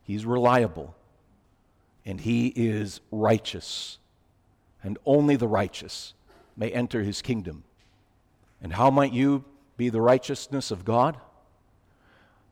He's 0.04 0.24
reliable, 0.24 0.94
and 2.04 2.20
He 2.20 2.52
is 2.54 3.00
righteous. 3.10 3.98
And 4.84 4.98
only 5.04 5.34
the 5.34 5.48
righteous 5.48 6.14
may 6.56 6.70
enter 6.70 7.02
His 7.02 7.22
kingdom. 7.22 7.64
And 8.62 8.72
how 8.72 8.90
might 8.90 9.12
you 9.12 9.44
be 9.76 9.88
the 9.88 10.00
righteousness 10.00 10.70
of 10.70 10.84
God? 10.84 11.18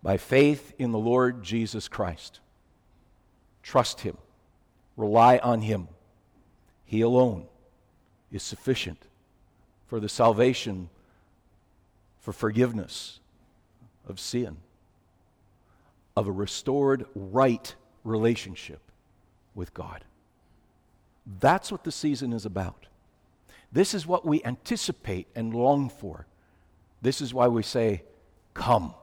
By 0.02 0.16
faith 0.16 0.74
in 0.78 0.92
the 0.92 0.98
Lord 0.98 1.42
Jesus 1.42 1.88
Christ. 1.88 2.40
Trust 3.62 4.02
Him, 4.02 4.18
rely 4.96 5.38
on 5.38 5.62
Him. 5.62 5.88
He 6.84 7.00
alone 7.00 7.46
is 8.30 8.42
sufficient 8.42 9.06
for 9.86 10.00
the 10.00 10.08
salvation, 10.08 10.90
for 12.20 12.32
forgiveness 12.32 13.20
of 14.06 14.20
sin, 14.20 14.58
of 16.16 16.26
a 16.26 16.32
restored 16.32 17.06
right 17.14 17.74
relationship 18.02 18.80
with 19.54 19.72
God. 19.72 20.04
That's 21.40 21.72
what 21.72 21.84
the 21.84 21.92
season 21.92 22.32
is 22.32 22.44
about. 22.44 22.86
This 23.74 23.92
is 23.92 24.06
what 24.06 24.24
we 24.24 24.40
anticipate 24.44 25.26
and 25.34 25.52
long 25.52 25.88
for. 25.88 26.26
This 27.02 27.20
is 27.20 27.34
why 27.34 27.48
we 27.48 27.64
say, 27.64 28.04
Come, 28.54 28.94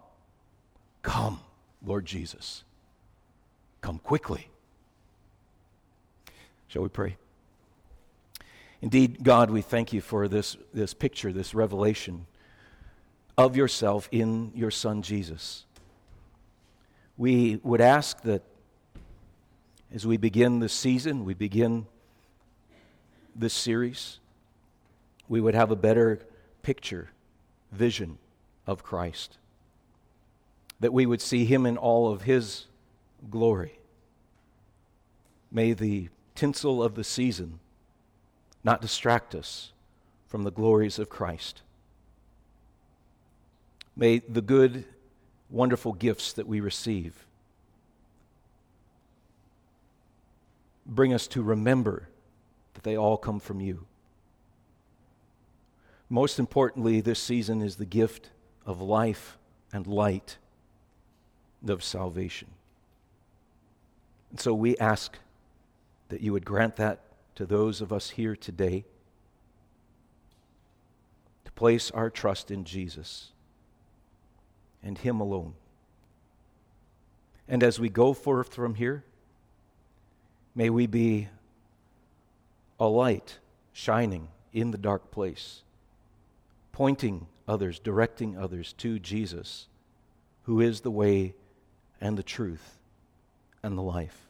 come, 1.03 1.41
Lord 1.85 2.05
Jesus. 2.05 2.63
Come 3.81 3.99
quickly. 3.99 4.47
Shall 6.69 6.83
we 6.83 6.87
pray? 6.87 7.17
Indeed, 8.81 9.23
God, 9.23 9.51
we 9.51 9.61
thank 9.61 9.91
you 9.91 9.99
for 9.99 10.29
this, 10.29 10.55
this 10.73 10.93
picture, 10.93 11.33
this 11.33 11.53
revelation 11.53 12.25
of 13.37 13.57
yourself 13.57 14.07
in 14.09 14.53
your 14.55 14.71
Son 14.71 15.01
Jesus. 15.01 15.65
We 17.17 17.59
would 17.61 17.81
ask 17.81 18.21
that 18.21 18.41
as 19.93 20.07
we 20.07 20.15
begin 20.15 20.59
this 20.59 20.71
season, 20.71 21.25
we 21.25 21.33
begin 21.33 21.87
this 23.35 23.53
series, 23.53 24.19
we 25.31 25.39
would 25.39 25.55
have 25.55 25.71
a 25.71 25.77
better 25.77 26.19
picture, 26.61 27.09
vision 27.71 28.17
of 28.67 28.83
Christ. 28.83 29.37
That 30.81 30.91
we 30.91 31.05
would 31.05 31.21
see 31.21 31.45
him 31.45 31.65
in 31.65 31.77
all 31.77 32.11
of 32.11 32.23
his 32.23 32.65
glory. 33.29 33.79
May 35.49 35.71
the 35.71 36.09
tinsel 36.35 36.83
of 36.83 36.95
the 36.95 37.05
season 37.05 37.59
not 38.61 38.81
distract 38.81 39.33
us 39.33 39.71
from 40.27 40.43
the 40.43 40.51
glories 40.51 40.99
of 40.99 41.07
Christ. 41.07 41.61
May 43.95 44.19
the 44.19 44.41
good, 44.41 44.83
wonderful 45.49 45.93
gifts 45.93 46.33
that 46.33 46.45
we 46.45 46.59
receive 46.59 47.25
bring 50.85 51.13
us 51.13 51.25
to 51.27 51.41
remember 51.41 52.09
that 52.73 52.83
they 52.83 52.97
all 52.97 53.15
come 53.15 53.39
from 53.39 53.61
you. 53.61 53.85
Most 56.11 56.39
importantly, 56.39 56.99
this 56.99 57.21
season 57.21 57.61
is 57.61 57.77
the 57.77 57.85
gift 57.85 58.31
of 58.65 58.81
life 58.81 59.37
and 59.71 59.87
light 59.87 60.39
of 61.65 61.81
salvation. 61.81 62.49
And 64.29 64.37
so 64.37 64.53
we 64.53 64.75
ask 64.75 65.17
that 66.09 66.19
you 66.19 66.33
would 66.33 66.43
grant 66.43 66.75
that 66.75 66.99
to 67.35 67.45
those 67.45 67.79
of 67.79 67.93
us 67.93 68.09
here 68.09 68.35
today 68.35 68.83
to 71.45 71.51
place 71.53 71.89
our 71.91 72.09
trust 72.09 72.51
in 72.51 72.65
Jesus 72.65 73.31
and 74.83 74.97
Him 74.97 75.21
alone. 75.21 75.53
And 77.47 77.63
as 77.63 77.79
we 77.79 77.87
go 77.87 78.11
forth 78.11 78.53
from 78.53 78.75
here, 78.75 79.05
may 80.55 80.69
we 80.69 80.87
be 80.87 81.29
a 82.81 82.87
light 82.87 83.37
shining 83.71 84.27
in 84.51 84.71
the 84.71 84.77
dark 84.77 85.09
place 85.09 85.61
pointing 86.81 87.27
others, 87.47 87.77
directing 87.77 88.35
others 88.35 88.73
to 88.73 88.97
Jesus, 88.97 89.67
who 90.45 90.59
is 90.59 90.81
the 90.81 90.89
way 90.89 91.35
and 92.01 92.17
the 92.17 92.23
truth 92.23 92.79
and 93.61 93.77
the 93.77 93.83
life. 93.83 94.27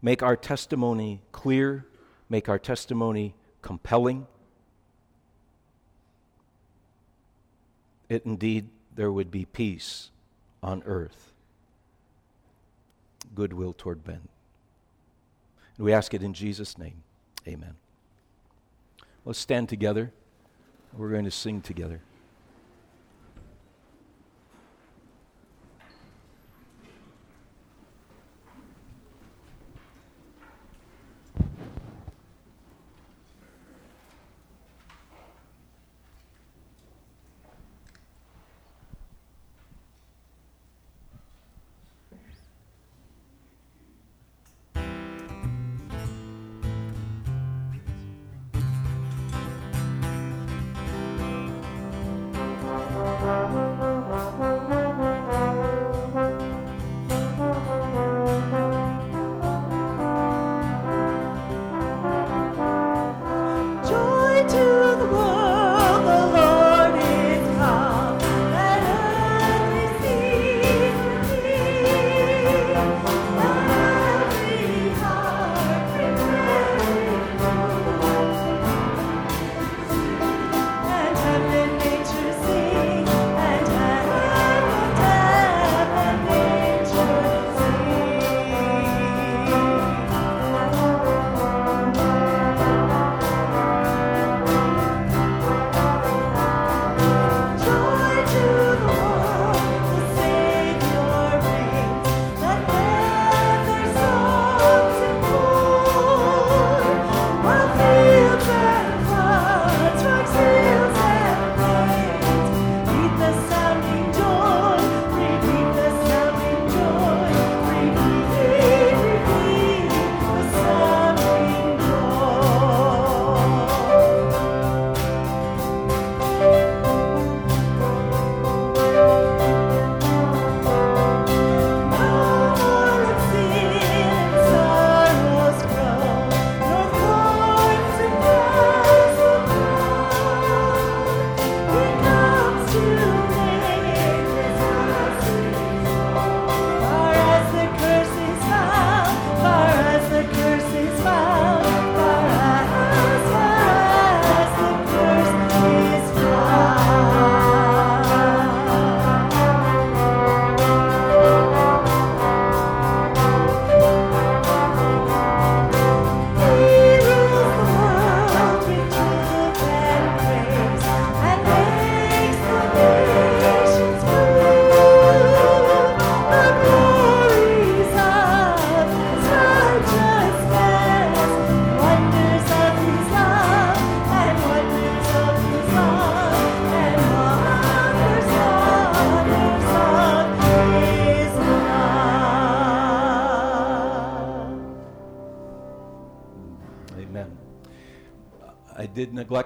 Make 0.00 0.22
our 0.22 0.36
testimony 0.36 1.22
clear, 1.32 1.84
make 2.28 2.48
our 2.48 2.60
testimony 2.60 3.34
compelling. 3.62 4.28
It 8.08 8.24
indeed 8.24 8.68
there 8.94 9.10
would 9.10 9.32
be 9.32 9.44
peace 9.44 10.10
on 10.62 10.84
earth, 10.86 11.32
goodwill 13.34 13.74
toward 13.76 14.06
men. 14.06 14.20
And 15.76 15.84
we 15.84 15.92
ask 15.92 16.14
it 16.14 16.22
in 16.22 16.32
Jesus' 16.32 16.78
name. 16.78 17.02
Amen. 17.48 17.74
Let's 19.24 19.40
stand 19.40 19.68
together. 19.68 20.12
We're 20.96 21.10
going 21.10 21.26
to 21.26 21.30
sing 21.30 21.60
together. 21.60 22.00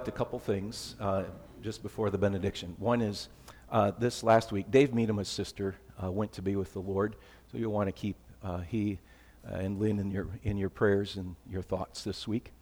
Did 0.01 0.07
neglect 0.07 0.16
a 0.16 0.24
couple 0.24 0.38
things 0.38 0.96
uh, 0.98 1.24
just 1.62 1.82
before 1.82 2.09
the 2.11 2.16
benediction. 2.16 2.74
One 2.78 3.03
is 3.03 3.28
uh, 3.70 3.92
this 3.98 4.22
last 4.22 4.51
week, 4.51 4.70
Dave 4.70 4.92
Meadama's 4.92 5.28
sister 5.28 5.74
uh, 6.03 6.11
went 6.11 6.32
to 6.32 6.42
be 6.42 6.57
with 6.57 6.72
the 6.72 6.80
Lord, 6.80 7.16
so 7.53 7.59
you'll 7.59 7.72
want 7.72 7.88
to 7.88 7.92
keep 7.92 8.16
uh, 8.42 8.61
he 8.61 8.98
uh, 9.46 9.57
and 9.57 9.78
Lynn 9.78 9.98
in 9.98 10.11
your, 10.11 10.28
in 10.42 10.57
your 10.57 10.70
prayers 10.70 11.16
and 11.16 11.36
your 11.51 11.61
thoughts 11.61 12.03
this 12.03 12.26
week. 12.26 12.53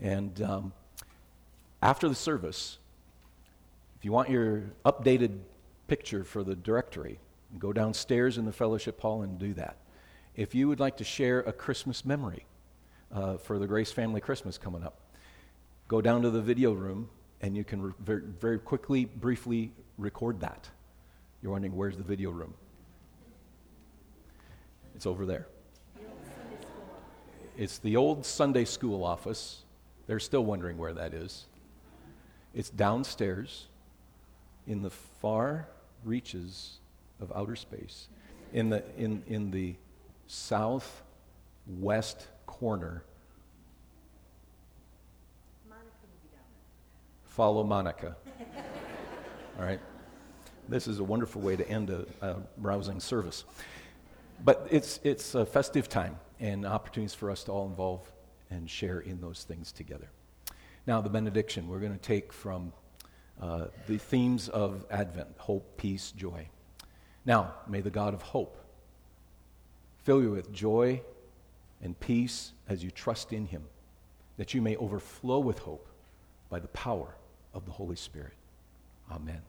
And 0.00 0.40
um, 0.40 0.72
after 1.82 2.08
the 2.08 2.14
service, 2.14 2.78
if 3.98 4.04
you 4.04 4.12
want 4.12 4.30
your 4.30 4.62
updated 4.86 5.38
picture 5.88 6.24
for 6.24 6.42
the 6.42 6.56
directory, 6.56 7.18
go 7.58 7.72
downstairs 7.72 8.38
in 8.38 8.46
the 8.46 8.52
fellowship 8.52 8.98
hall 9.00 9.22
and 9.22 9.38
do 9.38 9.52
that. 9.54 9.76
If 10.36 10.54
you 10.54 10.68
would 10.68 10.80
like 10.80 10.96
to 10.98 11.04
share 11.04 11.40
a 11.40 11.52
Christmas 11.52 12.06
memory 12.06 12.46
uh, 13.12 13.36
for 13.36 13.58
the 13.58 13.66
Grace 13.66 13.92
Family 13.92 14.22
Christmas 14.22 14.56
coming 14.56 14.82
up, 14.82 15.00
go 15.88 16.00
down 16.00 16.22
to 16.22 16.30
the 16.30 16.40
video 16.40 16.72
room 16.72 17.08
and 17.40 17.56
you 17.56 17.64
can 17.64 17.82
re- 17.82 17.92
very, 18.00 18.22
very 18.22 18.58
quickly, 18.58 19.06
briefly 19.06 19.72
record 19.96 20.40
that. 20.40 20.68
You're 21.42 21.52
wondering, 21.52 21.74
where's 21.74 21.96
the 21.96 22.02
video 22.02 22.30
room? 22.30 22.54
It's 24.94 25.06
over 25.06 25.24
there. 25.24 25.46
It's 27.56 27.78
the 27.78 27.96
old 27.96 28.24
Sunday 28.24 28.64
school 28.64 29.02
office. 29.02 29.64
They're 30.06 30.20
still 30.20 30.44
wondering 30.44 30.78
where 30.78 30.92
that 30.94 31.14
is. 31.14 31.46
It's 32.54 32.70
downstairs 32.70 33.66
in 34.66 34.82
the 34.82 34.90
far 34.90 35.68
reaches 36.04 36.78
of 37.20 37.32
outer 37.34 37.56
space, 37.56 38.08
in 38.52 38.70
the, 38.70 38.84
in, 38.96 39.22
in 39.26 39.50
the 39.50 39.74
southwest 40.26 40.98
corner. 42.46 43.02
Follow 47.38 47.62
Monica. 47.62 48.16
All 49.60 49.64
right? 49.64 49.78
This 50.68 50.88
is 50.88 50.98
a 50.98 51.04
wonderful 51.04 51.40
way 51.40 51.54
to 51.54 51.68
end 51.68 51.88
a, 51.88 52.04
a 52.20 53.00
service. 53.00 53.44
But 54.44 54.66
it's, 54.72 54.98
it's 55.04 55.36
a 55.36 55.46
festive 55.46 55.88
time 55.88 56.18
and 56.40 56.66
opportunities 56.66 57.14
for 57.14 57.30
us 57.30 57.44
to 57.44 57.52
all 57.52 57.68
involve 57.68 58.10
and 58.50 58.68
share 58.68 58.98
in 58.98 59.20
those 59.20 59.44
things 59.44 59.70
together. 59.70 60.10
Now, 60.84 61.00
the 61.00 61.10
benediction 61.10 61.68
we're 61.68 61.78
going 61.78 61.92
to 61.92 61.98
take 62.00 62.32
from 62.32 62.72
uh, 63.40 63.66
the 63.86 63.98
themes 63.98 64.48
of 64.48 64.84
Advent 64.90 65.28
hope, 65.36 65.76
peace, 65.76 66.10
joy. 66.10 66.48
Now, 67.24 67.54
may 67.68 67.82
the 67.82 67.90
God 67.90 68.14
of 68.14 68.22
hope 68.22 68.58
fill 70.02 70.20
you 70.22 70.32
with 70.32 70.52
joy 70.52 71.02
and 71.80 72.00
peace 72.00 72.50
as 72.68 72.82
you 72.82 72.90
trust 72.90 73.32
in 73.32 73.46
him, 73.46 73.62
that 74.38 74.54
you 74.54 74.60
may 74.60 74.74
overflow 74.74 75.38
with 75.38 75.60
hope 75.60 75.88
by 76.50 76.58
the 76.58 76.66
power 76.66 77.14
of 77.58 77.66
the 77.66 77.72
Holy 77.72 77.96
Spirit. 77.96 78.32
Amen. 79.10 79.42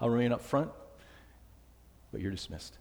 I'll 0.00 0.10
remain 0.10 0.32
up 0.32 0.42
front, 0.42 0.70
but 2.10 2.20
you're 2.20 2.30
dismissed. 2.30 2.76